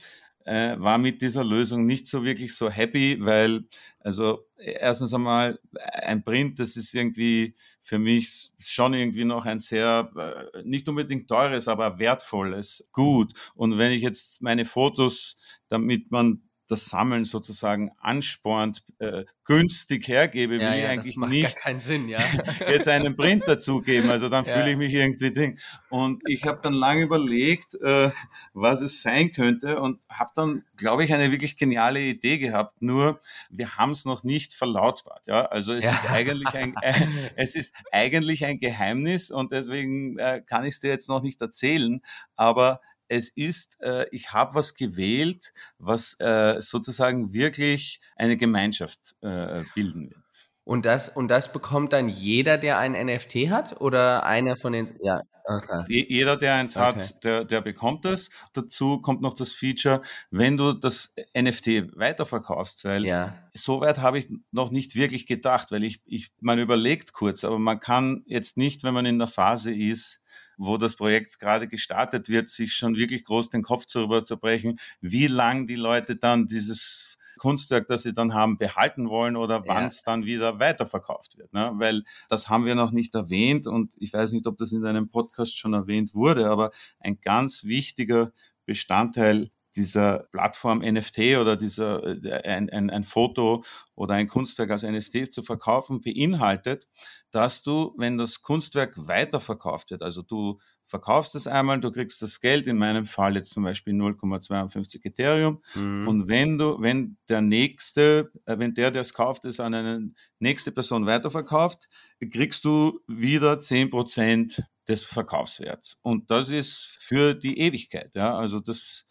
[0.45, 3.65] äh, war mit dieser Lösung nicht so wirklich so happy, weil,
[4.01, 5.59] also erstens einmal,
[6.03, 10.11] ein Print, das ist irgendwie für mich schon irgendwie noch ein sehr,
[10.55, 13.33] äh, nicht unbedingt teures, aber wertvolles Gut.
[13.55, 15.37] Und wenn ich jetzt meine Fotos,
[15.69, 21.79] damit man das Sammeln sozusagen anspornt, äh, günstig hergebe, will ja, ich eigentlich nicht keinen
[21.79, 22.21] Sinn, ja.
[22.69, 24.11] jetzt einen Print dazugeben.
[24.11, 24.55] Also dann ja.
[24.55, 25.59] fühle ich mich irgendwie ding.
[25.91, 28.11] Und ich habe dann lange überlegt, äh,
[28.55, 32.81] was es sein könnte und habe dann, glaube ich, eine wirklich geniale Idee gehabt.
[32.81, 35.23] Nur wir haben es noch nicht verlautbart.
[35.27, 35.93] Ja, also es ja.
[35.93, 36.95] ist eigentlich ein, äh,
[37.37, 41.43] es ist eigentlich ein Geheimnis und deswegen äh, kann ich es dir jetzt noch nicht
[41.43, 42.01] erzählen.
[42.37, 42.81] Aber
[43.15, 50.11] es ist, äh, ich habe was gewählt, was äh, sozusagen wirklich eine Gemeinschaft äh, bilden
[50.11, 50.21] wird.
[50.65, 54.89] Und das, und das bekommt dann jeder, der ein NFT hat oder einer von den,
[55.01, 56.07] ja, okay.
[56.09, 57.03] Jeder, der eins okay.
[57.03, 58.31] hat, der, der bekommt es.
[58.55, 60.01] Dazu kommt noch das Feature,
[60.31, 63.35] wenn du das NFT weiterverkaufst, weil ja.
[63.53, 67.59] so weit habe ich noch nicht wirklich gedacht, weil ich, ich, man überlegt kurz, aber
[67.59, 70.23] man kann jetzt nicht, wenn man in der Phase ist,
[70.57, 74.79] wo das Projekt gerade gestartet wird, sich schon wirklich groß den Kopf darüber zu brechen,
[75.01, 79.87] wie lang die Leute dann dieses Kunstwerk, das sie dann haben, behalten wollen oder wann
[79.87, 81.53] es dann wieder weiterverkauft wird.
[81.53, 81.73] Ne?
[81.75, 85.09] Weil das haben wir noch nicht erwähnt und ich weiß nicht, ob das in deinem
[85.09, 88.33] Podcast schon erwähnt wurde, aber ein ganz wichtiger
[88.67, 94.83] Bestandteil dieser Plattform NFT oder dieser äh, ein, ein, ein Foto oder ein Kunstwerk als
[94.83, 96.87] NFT zu verkaufen beinhaltet,
[97.31, 102.41] dass du, wenn das Kunstwerk weiterverkauft wird, also du verkaufst es einmal, du kriegst das
[102.41, 106.07] Geld, in meinem Fall jetzt zum Beispiel 0,52 Ethereum, mhm.
[106.07, 110.13] und wenn du, wenn der nächste, äh, wenn der, der es kauft, es an eine
[110.39, 111.89] nächste Person weiterverkauft,
[112.31, 115.99] kriegst du wieder 10% des Verkaufswerts.
[116.03, 119.07] Und das ist für die Ewigkeit, ja, also das,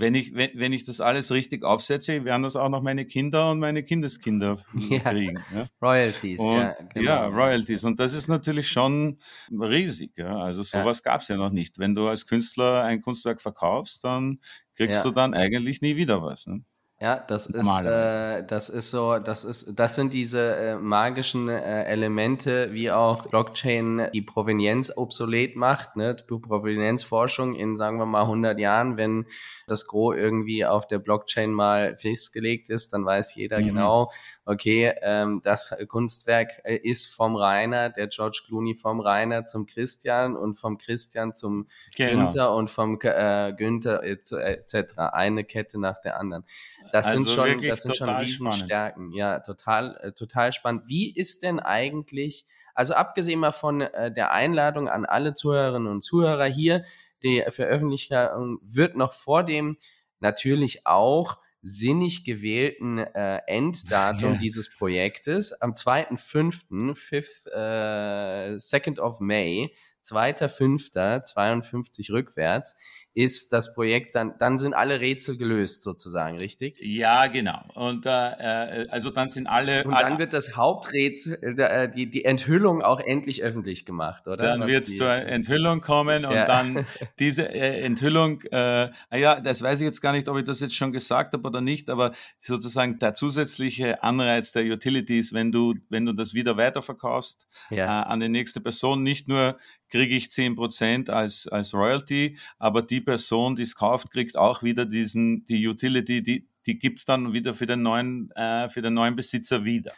[0.00, 3.50] wenn ich, wenn, wenn ich das alles richtig aufsetze, werden das auch noch meine Kinder
[3.50, 4.56] und meine Kindeskinder
[5.04, 5.38] kriegen.
[5.54, 5.66] Ja?
[5.82, 6.76] Royalties, und, ja.
[6.94, 7.04] Genau.
[7.04, 7.84] Ja, Royalties.
[7.84, 9.18] Und das ist natürlich schon
[9.50, 10.16] riesig.
[10.16, 10.38] Ja?
[10.38, 11.12] Also sowas ja.
[11.12, 11.78] gab es ja noch nicht.
[11.78, 14.40] Wenn du als Künstler ein Kunstwerk verkaufst, dann
[14.74, 16.46] kriegst du dann eigentlich nie wieder was.
[16.46, 16.62] Ne?
[17.00, 21.84] Ja, das ist, äh, das ist so, das ist, das sind diese äh, magischen äh,
[21.84, 26.16] Elemente, wie auch Blockchain die Provenienz obsolet macht, ne?
[26.16, 29.26] Die Provenienzforschung in, sagen wir mal, 100 Jahren, wenn
[29.68, 33.66] das Gros irgendwie auf der Blockchain mal festgelegt ist, dann weiß jeder mhm.
[33.66, 34.10] genau,
[34.44, 40.34] okay, ähm, das Kunstwerk äh, ist vom Rainer, der George Clooney vom Rainer zum Christian
[40.36, 42.24] und vom Christian zum genau.
[42.24, 44.98] Günther und vom äh, Günther etc.
[45.12, 46.44] Eine Kette nach der anderen.
[46.92, 49.12] Das also sind schon, das sind schon Riesenstärken.
[49.12, 50.82] Ja, total, äh, total spannend.
[50.86, 56.02] Wie ist denn eigentlich, also abgesehen mal von äh, der Einladung an alle Zuhörerinnen und
[56.02, 56.84] Zuhörer hier,
[57.22, 59.76] die Veröffentlichung wird noch vor dem
[60.20, 64.38] natürlich auch sinnig gewählten äh, Enddatum ja.
[64.38, 69.74] dieses Projektes am 2.5., 5th, äh, 2nd of May
[70.04, 72.76] 2.5.52 rückwärts
[73.14, 76.76] ist das Projekt dann, dann sind alle Rätsel gelöst sozusagen, richtig?
[76.80, 77.62] Ja, genau.
[77.74, 79.84] Und äh, äh also dann sind alle.
[79.84, 84.36] Und dann wird das Haupträtsel, äh, äh, die, die Enthüllung auch endlich öffentlich gemacht, oder?
[84.36, 86.44] Dann wird es zur Enthüllung kommen und ja.
[86.44, 86.86] dann
[87.18, 90.76] diese äh, Enthüllung, äh, ja, das weiß ich jetzt gar nicht, ob ich das jetzt
[90.76, 96.06] schon gesagt habe oder nicht, aber sozusagen der zusätzliche Anreiz der Utilities, wenn du, wenn
[96.06, 98.02] du das wieder weiterverkaufst ja.
[98.02, 99.56] äh, an die nächste Person, nicht nur
[99.90, 104.62] kriege ich zehn Prozent als, als Royalty, aber die Person, die es kauft, kriegt auch
[104.62, 108.92] wieder diesen, die Utility, die, die gibt's dann wieder für den neuen, äh, für den
[108.92, 109.92] neuen Besitzer wieder.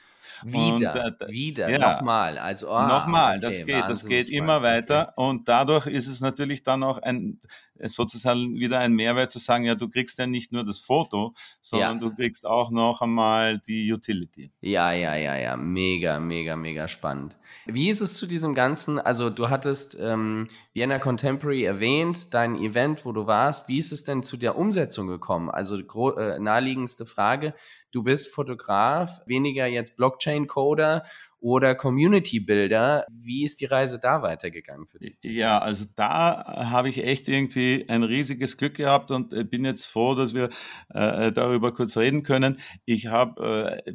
[0.44, 2.38] Wieder, und, äh, wieder, ja, nochmal.
[2.38, 5.12] Also, ah, nochmal, okay, das geht, das geht immer weiter.
[5.16, 5.28] Okay.
[5.28, 7.40] Und dadurch ist es natürlich dann auch ein,
[7.82, 11.94] sozusagen wieder ein Mehrwert zu sagen, ja, du kriegst ja nicht nur das Foto, sondern
[11.94, 12.08] ja.
[12.08, 14.52] du kriegst auch noch einmal die Utility.
[14.60, 17.38] Ja, ja, ja, ja, mega, mega, mega spannend.
[17.66, 23.04] Wie ist es zu diesem Ganzen, also du hattest ähm, Vienna Contemporary erwähnt, dein Event,
[23.04, 25.50] wo du warst, wie ist es denn zu der Umsetzung gekommen?
[25.50, 27.54] Also äh, naheliegendste Frage,
[27.90, 31.02] du bist Fotograf, weniger jetzt Blockchain-Coder
[31.40, 33.06] oder Community Builder.
[33.10, 35.16] Wie ist die Reise da weitergegangen für dich?
[35.22, 39.86] Ja, also da habe ich echt irgendwie ein riesiges Glück gehabt und äh, bin jetzt
[39.86, 40.50] froh, dass wir
[40.90, 42.58] äh, darüber kurz reden können.
[42.84, 43.92] Ich habe äh,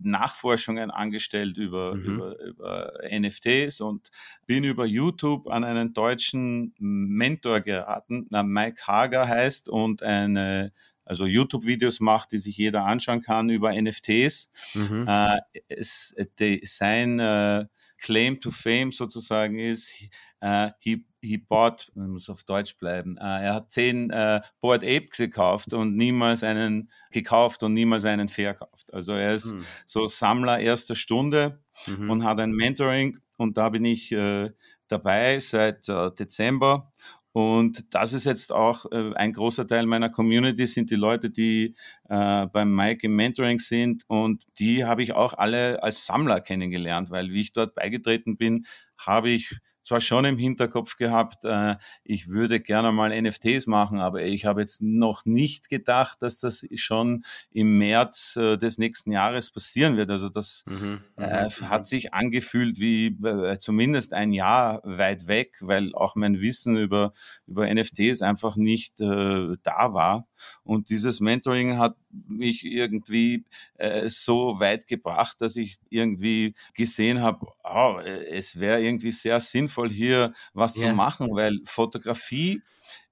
[0.00, 2.04] Nachforschungen angestellt über, mhm.
[2.04, 4.10] über, über NFTs und
[4.46, 10.72] bin über YouTube an einen deutschen Mentor geraten, der Mike Hager heißt und eine
[11.04, 14.50] also YouTube-Videos macht, die sich jeder anschauen kann über NFTs.
[14.74, 15.06] Mhm.
[15.08, 15.38] Äh,
[15.68, 17.66] es, die, sein äh,
[17.98, 19.92] Claim to Fame sozusagen ist,
[20.40, 24.84] äh, he, he bought, man muss auf Deutsch bleiben, äh, er hat zehn äh, Board
[24.84, 28.92] Apes gekauft und niemals einen gekauft und niemals einen verkauft.
[28.92, 29.64] Also er ist mhm.
[29.86, 32.10] so Sammler erster Stunde mhm.
[32.10, 34.50] und hat ein Mentoring und da bin ich äh,
[34.88, 36.92] dabei seit äh, Dezember
[37.34, 41.74] und das ist jetzt auch äh, ein großer Teil meiner Community, sind die Leute, die
[42.08, 44.04] äh, beim Mike im Mentoring sind.
[44.06, 48.66] Und die habe ich auch alle als Sammler kennengelernt, weil wie ich dort beigetreten bin,
[48.96, 49.50] habe ich
[49.84, 54.60] zwar schon im Hinterkopf gehabt, äh, ich würde gerne mal NFTs machen, aber ich habe
[54.60, 60.10] jetzt noch nicht gedacht, dass das schon im März äh, des nächsten Jahres passieren wird.
[60.10, 61.84] Also das mhm, äh, mhm, hat mhm.
[61.84, 67.12] sich angefühlt wie äh, zumindest ein Jahr weit weg, weil auch mein Wissen über,
[67.46, 70.26] über NFTs einfach nicht äh, da war.
[70.62, 71.96] Und dieses Mentoring hat
[72.28, 73.44] mich irgendwie
[73.76, 79.90] äh, so weit gebracht, dass ich irgendwie gesehen habe, oh, es wäre irgendwie sehr sinnvoll,
[79.90, 80.90] hier was yeah.
[80.90, 82.62] zu machen, weil Fotografie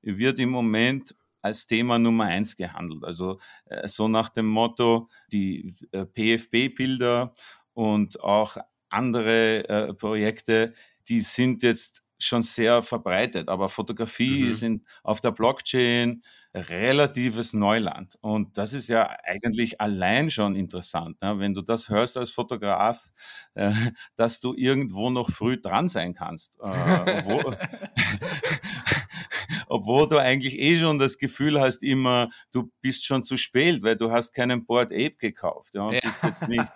[0.03, 3.05] wird im Moment als Thema Nummer eins gehandelt.
[3.05, 7.35] Also äh, so nach dem Motto, die äh, PFB-Bilder
[7.75, 8.57] und auch
[8.89, 10.75] andere äh, Projekte,
[11.09, 14.53] die sind jetzt schon sehr verbreitet, aber Fotografie mhm.
[14.53, 16.23] sind auf der Blockchain,
[16.55, 18.19] relatives Neuland.
[18.21, 21.39] Und das ist ja eigentlich allein schon interessant, ne?
[21.39, 23.11] wenn du das hörst als Fotograf,
[23.55, 23.73] äh,
[24.17, 26.59] dass du irgendwo noch früh dran sein kannst.
[26.61, 27.41] Äh, wo,
[29.73, 33.97] obwohl du eigentlich eh schon das Gefühl hast immer, du bist schon zu spät, weil
[33.97, 36.01] du hast keinen Board Ape gekauft ja, und ja.
[36.03, 36.73] bist jetzt nicht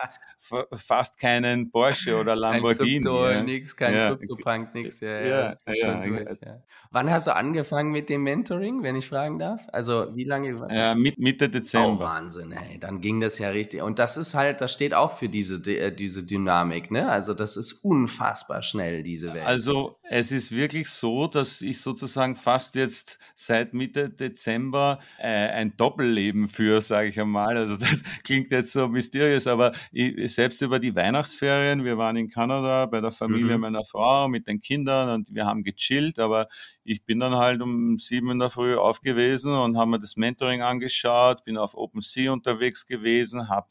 [0.72, 3.00] fast keinen Porsche oder Lamborghini.
[3.00, 3.42] Kein Krypto, ja.
[3.42, 4.08] nix, kein ja.
[4.14, 5.00] Krypto-Punk, nix.
[5.00, 6.58] Ja, ja, ja, durch, ja,
[6.90, 9.66] Wann hast du angefangen mit dem Mentoring, wenn ich fragen darf?
[9.72, 10.56] Also wie lange?
[10.70, 11.96] Ja, mit, Mitte Dezember.
[11.96, 12.78] Oh, Wahnsinn, ey.
[12.78, 13.82] Dann ging das ja richtig.
[13.82, 17.08] Und das ist halt, das steht auch für diese, äh, diese Dynamik, ne?
[17.08, 19.46] Also das ist unfassbar schnell, diese Welt.
[19.46, 22.85] Also es ist wirklich so, dass ich sozusagen fast jetzt
[23.34, 27.56] seit Mitte Dezember äh, ein Doppelleben führe, sage ich einmal.
[27.56, 32.28] Also das klingt jetzt so mysteriös, aber ich, selbst über die Weihnachtsferien, wir waren in
[32.28, 33.62] Kanada bei der Familie mhm.
[33.62, 36.48] meiner Frau mit den Kindern und wir haben gechillt, aber
[36.84, 40.62] ich bin dann halt um sieben in der Früh aufgewesen und habe mir das Mentoring
[40.62, 43.68] angeschaut, bin auf OpenSea unterwegs gewesen, habe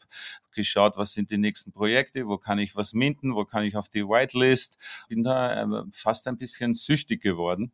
[0.56, 3.90] geschaut, was sind die nächsten Projekte, wo kann ich was minden, wo kann ich auf
[3.90, 4.78] die Whitelist.
[5.08, 7.72] Bin da äh, fast ein bisschen süchtig geworden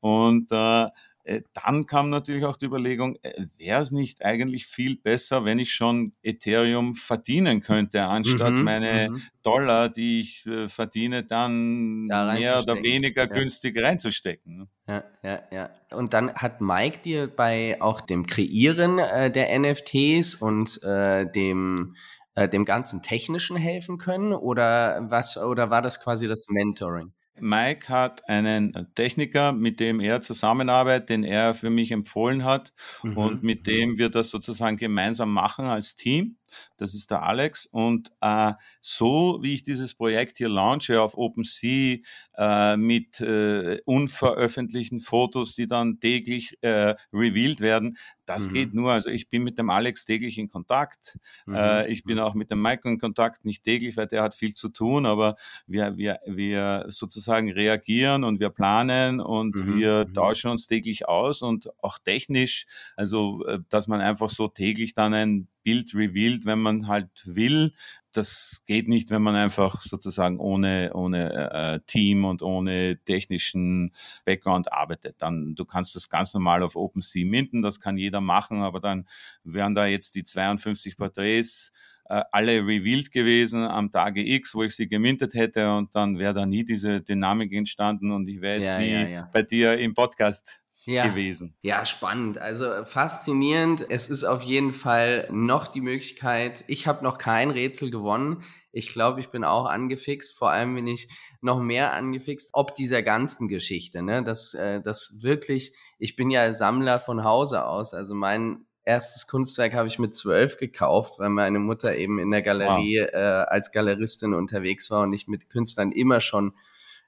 [0.00, 0.88] und äh,
[1.24, 5.58] äh, dann kam natürlich auch die Überlegung, äh, wäre es nicht eigentlich viel besser, wenn
[5.58, 9.22] ich schon Ethereum verdienen könnte, anstatt mhm, meine mhm.
[9.42, 13.26] Dollar, die ich verdiene, dann da mehr oder weniger ja.
[13.26, 14.58] günstig reinzustecken.
[14.58, 14.68] Ne?
[14.86, 15.70] Ja, ja, ja.
[15.96, 21.94] Und dann hat Mike dir bei auch dem Kreieren äh, der NFTs und äh, dem
[22.36, 27.12] dem ganzen Technischen helfen können oder was oder war das quasi das Mentoring?
[27.40, 33.16] Mike hat einen Techniker, mit dem er zusammenarbeitet, den er für mich empfohlen hat mhm.
[33.16, 36.36] und mit dem wir das sozusagen gemeinsam machen als Team.
[36.76, 37.66] Das ist der Alex.
[37.66, 41.98] Und äh, so wie ich dieses Projekt hier launche auf OpenSea
[42.36, 47.96] äh, mit äh, unveröffentlichten Fotos, die dann täglich äh, revealed werden,
[48.26, 48.52] das mhm.
[48.52, 48.92] geht nur.
[48.92, 51.18] Also ich bin mit dem Alex täglich in Kontakt.
[51.46, 51.54] Mhm.
[51.54, 52.22] Äh, ich bin mhm.
[52.22, 55.36] auch mit dem Michael in Kontakt, nicht täglich, weil der hat viel zu tun, aber
[55.66, 59.78] wir, wir, wir sozusagen reagieren und wir planen und mhm.
[59.78, 60.14] wir mhm.
[60.14, 65.14] tauschen uns täglich aus und auch technisch, also äh, dass man einfach so täglich dann
[65.14, 67.72] ein Bild revealed, wenn man halt will.
[68.12, 73.92] Das geht nicht, wenn man einfach sozusagen ohne, ohne äh, Team und ohne technischen
[74.24, 75.16] Background arbeitet.
[75.18, 79.08] Dann, du kannst das ganz normal auf OpenSea minden, das kann jeder machen, aber dann
[79.42, 81.72] wären da jetzt die 52 Porträts
[82.06, 86.34] äh, alle revealed gewesen am Tage X, wo ich sie gemintet hätte und dann wäre
[86.34, 89.30] da nie diese Dynamik entstanden und ich wäre jetzt ja, nie ja, ja.
[89.32, 91.06] bei dir im Podcast ja.
[91.06, 91.56] gewesen.
[91.62, 92.38] Ja, spannend.
[92.38, 93.86] Also faszinierend.
[93.88, 96.64] Es ist auf jeden Fall noch die Möglichkeit.
[96.68, 98.42] Ich habe noch kein Rätsel gewonnen.
[98.72, 100.36] Ich glaube, ich bin auch angefixt.
[100.36, 101.08] Vor allem bin ich
[101.40, 104.02] noch mehr angefixt, ob dieser ganzen Geschichte.
[104.02, 104.24] Ne?
[104.24, 107.94] Das, äh, das wirklich, ich bin ja Sammler von Hause aus.
[107.94, 112.42] Also mein erstes Kunstwerk habe ich mit zwölf gekauft, weil meine Mutter eben in der
[112.42, 113.10] Galerie wow.
[113.12, 116.52] äh, als Galeristin unterwegs war und ich mit Künstlern immer schon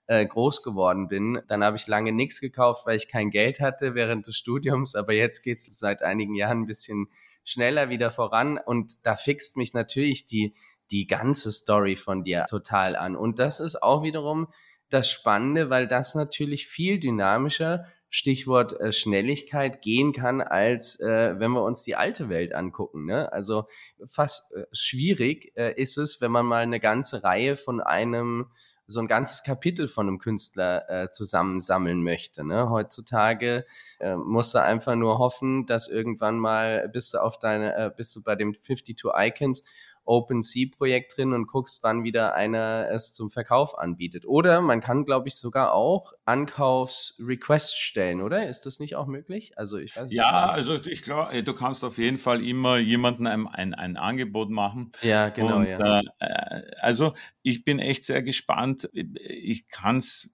[0.07, 1.41] äh, groß geworden bin.
[1.49, 5.13] Dann habe ich lange nichts gekauft, weil ich kein Geld hatte während des Studiums, aber
[5.13, 7.09] jetzt geht es seit einigen Jahren ein bisschen
[7.45, 10.55] schneller wieder voran und da fixt mich natürlich die,
[10.91, 13.17] die ganze Story von dir total an.
[13.17, 14.49] Und das ist auch wiederum
[14.89, 21.51] das Spannende, weil das natürlich viel dynamischer Stichwort äh, Schnelligkeit gehen kann, als äh, wenn
[21.51, 23.05] wir uns die alte Welt angucken.
[23.05, 23.33] Ne?
[23.33, 23.67] Also
[24.05, 28.47] fast äh, schwierig äh, ist es, wenn man mal eine ganze Reihe von einem
[28.87, 32.47] so ein ganzes Kapitel von einem Künstler äh, zusammensammeln möchte.
[32.47, 32.71] Ne?
[32.71, 33.67] Heutzutage
[33.99, 38.15] äh, musst du einfach nur hoffen, dass irgendwann mal bist du auf deine, äh, bist
[38.17, 39.65] du bei dem 52 Icons
[40.07, 44.27] OpenSea-Projekt drin und guckst, wann wieder einer es zum Verkauf anbietet.
[44.27, 48.49] Oder man kann, glaube ich, sogar auch Ankaufs-Requests stellen, oder?
[48.49, 49.59] Ist das nicht auch möglich?
[49.59, 53.47] Also ich weiß Ja, also ich glaube, du kannst auf jeden Fall immer jemandem ein,
[53.47, 54.93] ein, ein Angebot machen.
[55.03, 55.57] Ja, genau.
[55.57, 56.01] Und, ja.
[56.19, 58.89] Äh, also ich bin echt sehr gespannt.
[58.93, 60.31] Ich kann es,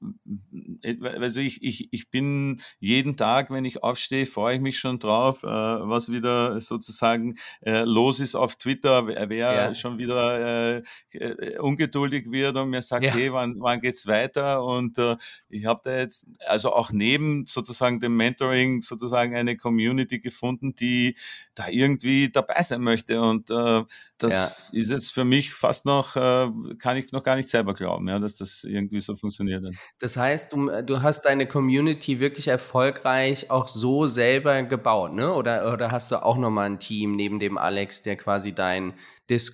[1.02, 5.42] also ich, ich, ich bin jeden Tag, wenn ich aufstehe, freue ich mich schon drauf,
[5.42, 9.74] äh, was wieder sozusagen äh, los ist auf Twitter, wer, wer ja.
[9.74, 10.82] schon wieder äh,
[11.12, 13.12] äh, ungeduldig wird und mir sagt, ja.
[13.12, 14.64] hey, wann, wann geht's weiter?
[14.64, 15.16] Und äh,
[15.48, 21.16] ich habe da jetzt also auch neben sozusagen dem Mentoring sozusagen eine Community gefunden, die
[21.54, 23.20] da irgendwie dabei sein möchte.
[23.20, 23.82] Und äh,
[24.18, 24.78] das ja.
[24.78, 28.18] ist jetzt für mich fast noch, äh, kann ich noch gar nicht selber glauben, ja,
[28.18, 29.64] dass das irgendwie so funktioniert.
[29.98, 35.32] Das heißt, du, du hast deine Community wirklich erfolgreich auch so selber gebaut, ne?
[35.32, 38.94] Oder, oder hast du auch nochmal ein Team neben dem Alex, der quasi dein
[39.28, 39.51] Discord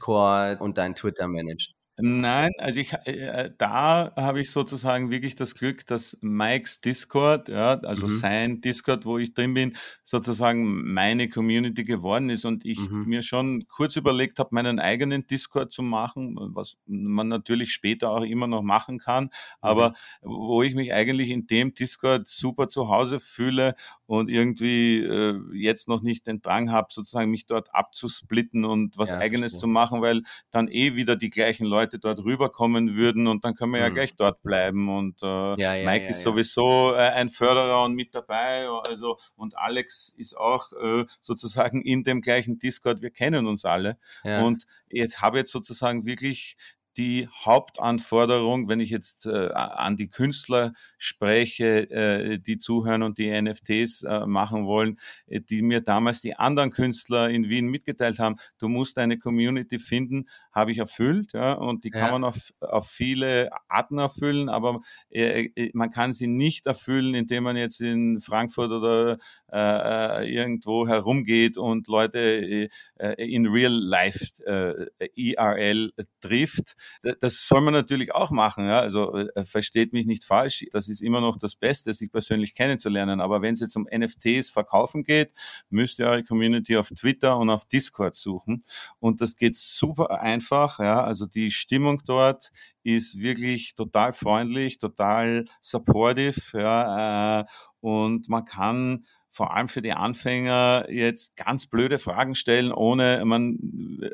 [0.61, 1.78] und dein Twitter managt?
[2.01, 7.49] Nein, also ich, äh, äh, da habe ich sozusagen wirklich das Glück, dass Mikes Discord,
[7.49, 8.11] ja, also mhm.
[8.11, 13.07] sein Discord, wo ich drin bin, sozusagen meine Community geworden ist und ich mhm.
[13.07, 18.25] mir schon kurz überlegt habe, meinen eigenen Discord zu machen, was man natürlich später auch
[18.25, 19.31] immer noch machen kann,
[19.61, 19.91] aber
[20.23, 20.31] mhm.
[20.31, 23.75] wo ich mich eigentlich in dem Discord super zu Hause fühle
[24.07, 29.11] und irgendwie äh, jetzt noch nicht den Drang habe, sozusagen mich dort abzusplitten und was
[29.11, 29.61] ja, eigenes verstehe.
[29.61, 33.55] zu machen, weil dann eh wieder die gleichen Leute Leute dort rüberkommen würden und dann
[33.55, 33.95] können wir ja mhm.
[33.95, 34.89] gleich dort bleiben.
[34.89, 38.68] Und äh, ja, ja, Mike ja, ist sowieso äh, ein Förderer und mit dabei.
[38.89, 43.01] Also und Alex ist auch äh, sozusagen in dem gleichen Discord.
[43.01, 43.99] Wir kennen uns alle.
[44.22, 46.57] Und jetzt habe jetzt sozusagen wirklich
[46.99, 53.31] die Hauptanforderung, wenn ich jetzt äh, an die Künstler spreche, äh, die zuhören und die
[53.41, 58.37] NFTs äh, machen wollen, äh, die mir damals die anderen Künstler in Wien mitgeteilt haben,
[58.59, 62.13] du musst eine Community finden, habe ich erfüllt, ja, und die kann ja.
[62.13, 64.81] man auf, auf viele Arten erfüllen, aber
[65.11, 69.19] äh, äh, man kann sie nicht erfüllen, indem man jetzt in Frankfurt oder
[69.53, 72.69] äh, irgendwo herumgeht und Leute
[72.99, 76.77] äh, in Real Life äh, IRL trifft.
[77.21, 78.67] Das soll man natürlich auch machen.
[78.67, 78.81] Ja?
[78.81, 80.65] Also äh, versteht mich nicht falsch.
[80.73, 83.21] Das ist immer noch das Beste, sich persönlich kennenzulernen.
[83.21, 85.33] Aber wenn es jetzt um NFTs verkaufen geht,
[85.71, 88.65] müsst ihr eure Community auf Twitter und auf Discord suchen.
[89.01, 90.79] Und das geht super einfach.
[90.79, 91.03] Ja?
[91.05, 92.51] Also die Stimmung dort
[92.95, 96.59] ist wirklich total freundlich, total supportive.
[96.59, 97.41] Ja?
[97.41, 97.45] Äh,
[97.80, 103.59] und man kann vor allem für die Anfänger jetzt ganz blöde Fragen stellen, ohne man,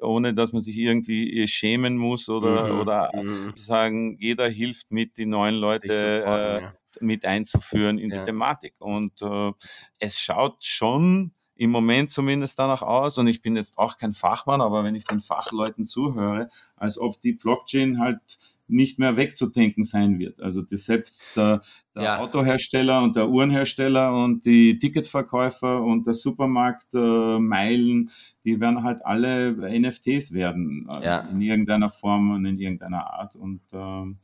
[0.02, 2.80] ohne dass man sich irgendwie schämen muss oder, mhm.
[2.80, 3.52] oder mhm.
[3.54, 6.68] sagen, jeder hilft mit, die neuen Leute äh,
[7.00, 8.18] mit einzuführen in ja.
[8.18, 8.74] die Thematik.
[8.78, 9.52] Und äh,
[9.98, 14.60] es schaut schon im Moment zumindest danach aus, und ich bin jetzt auch kein Fachmann,
[14.60, 18.18] aber wenn ich den Fachleuten zuhöre, als ob die Blockchain halt
[18.66, 20.40] nicht mehr wegzudenken sein wird.
[20.40, 21.62] Also die, selbst der,
[21.94, 22.18] der ja.
[22.18, 28.10] Autohersteller und der Uhrenhersteller und die Ticketverkäufer und der Supermarkt äh, Meilen,
[28.44, 31.20] die werden halt alle NFTs werden äh, ja.
[31.20, 33.36] in irgendeiner Form und in irgendeiner Art.
[33.36, 34.18] Und ähm,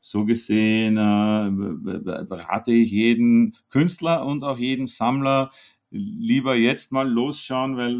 [0.00, 5.50] so gesehen äh, rate ich jeden Künstler und auch jeden Sammler,
[5.90, 7.96] lieber jetzt mal losschauen, weil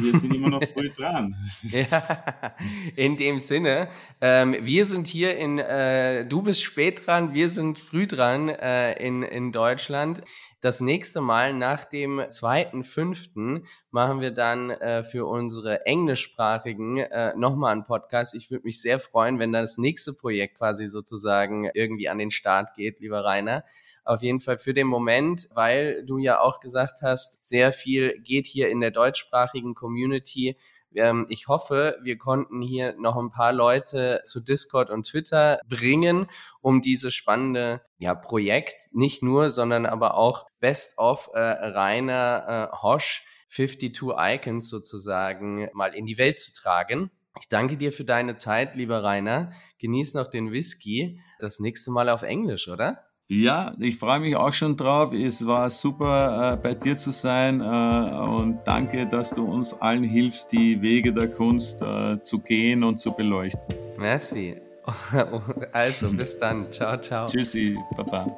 [0.00, 1.34] wir sind immer noch früh dran.
[1.62, 2.54] ja,
[2.94, 3.88] in dem Sinne,
[4.20, 8.92] ähm, wir sind hier in, äh, du bist spät dran, wir sind früh dran äh,
[9.04, 10.22] in, in Deutschland.
[10.60, 17.34] Das nächste Mal nach dem zweiten fünften machen wir dann äh, für unsere englischsprachigen äh,
[17.36, 18.36] nochmal einen Podcast.
[18.36, 22.76] Ich würde mich sehr freuen, wenn das nächste Projekt quasi sozusagen irgendwie an den Start
[22.76, 23.64] geht, lieber Rainer
[24.04, 28.46] auf jeden Fall für den Moment, weil du ja auch gesagt hast, sehr viel geht
[28.46, 30.56] hier in der deutschsprachigen Community.
[30.94, 36.26] Ähm, ich hoffe, wir konnten hier noch ein paar Leute zu Discord und Twitter bringen,
[36.60, 42.76] um dieses spannende ja, Projekt nicht nur, sondern aber auch Best of äh, Rainer äh,
[42.82, 47.10] Hosch 52 Icons sozusagen mal in die Welt zu tragen.
[47.38, 49.52] Ich danke dir für deine Zeit, lieber Rainer.
[49.78, 51.20] Genieß noch den Whisky.
[51.38, 53.04] Das nächste Mal auf Englisch, oder?
[53.34, 55.14] Ja, ich freue mich auch schon drauf.
[55.14, 60.04] Es war super, äh, bei dir zu sein äh, und danke, dass du uns allen
[60.04, 63.74] hilfst, die Wege der Kunst äh, zu gehen und zu beleuchten.
[63.96, 64.56] Merci.
[65.72, 66.70] Also, bis dann.
[66.70, 67.26] Ciao, ciao.
[67.26, 68.36] Tschüssi, Baba.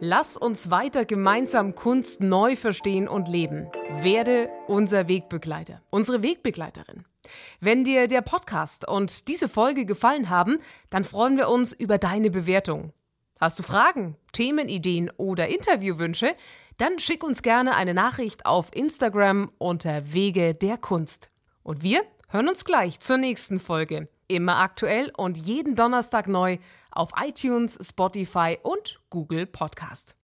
[0.00, 3.68] Lass uns weiter gemeinsam Kunst neu verstehen und leben.
[4.02, 7.06] Werde unser Wegbegleiter, unsere Wegbegleiterin.
[7.60, 10.58] Wenn dir der Podcast und diese Folge gefallen haben,
[10.90, 12.92] dann freuen wir uns über deine Bewertung.
[13.40, 16.34] Hast du Fragen, Themenideen oder Interviewwünsche?
[16.78, 21.30] Dann schick uns gerne eine Nachricht auf Instagram unter Wege der Kunst.
[21.62, 24.08] Und wir hören uns gleich zur nächsten Folge.
[24.28, 26.58] Immer aktuell und jeden Donnerstag neu
[26.90, 30.14] auf iTunes, Spotify und Google Podcast.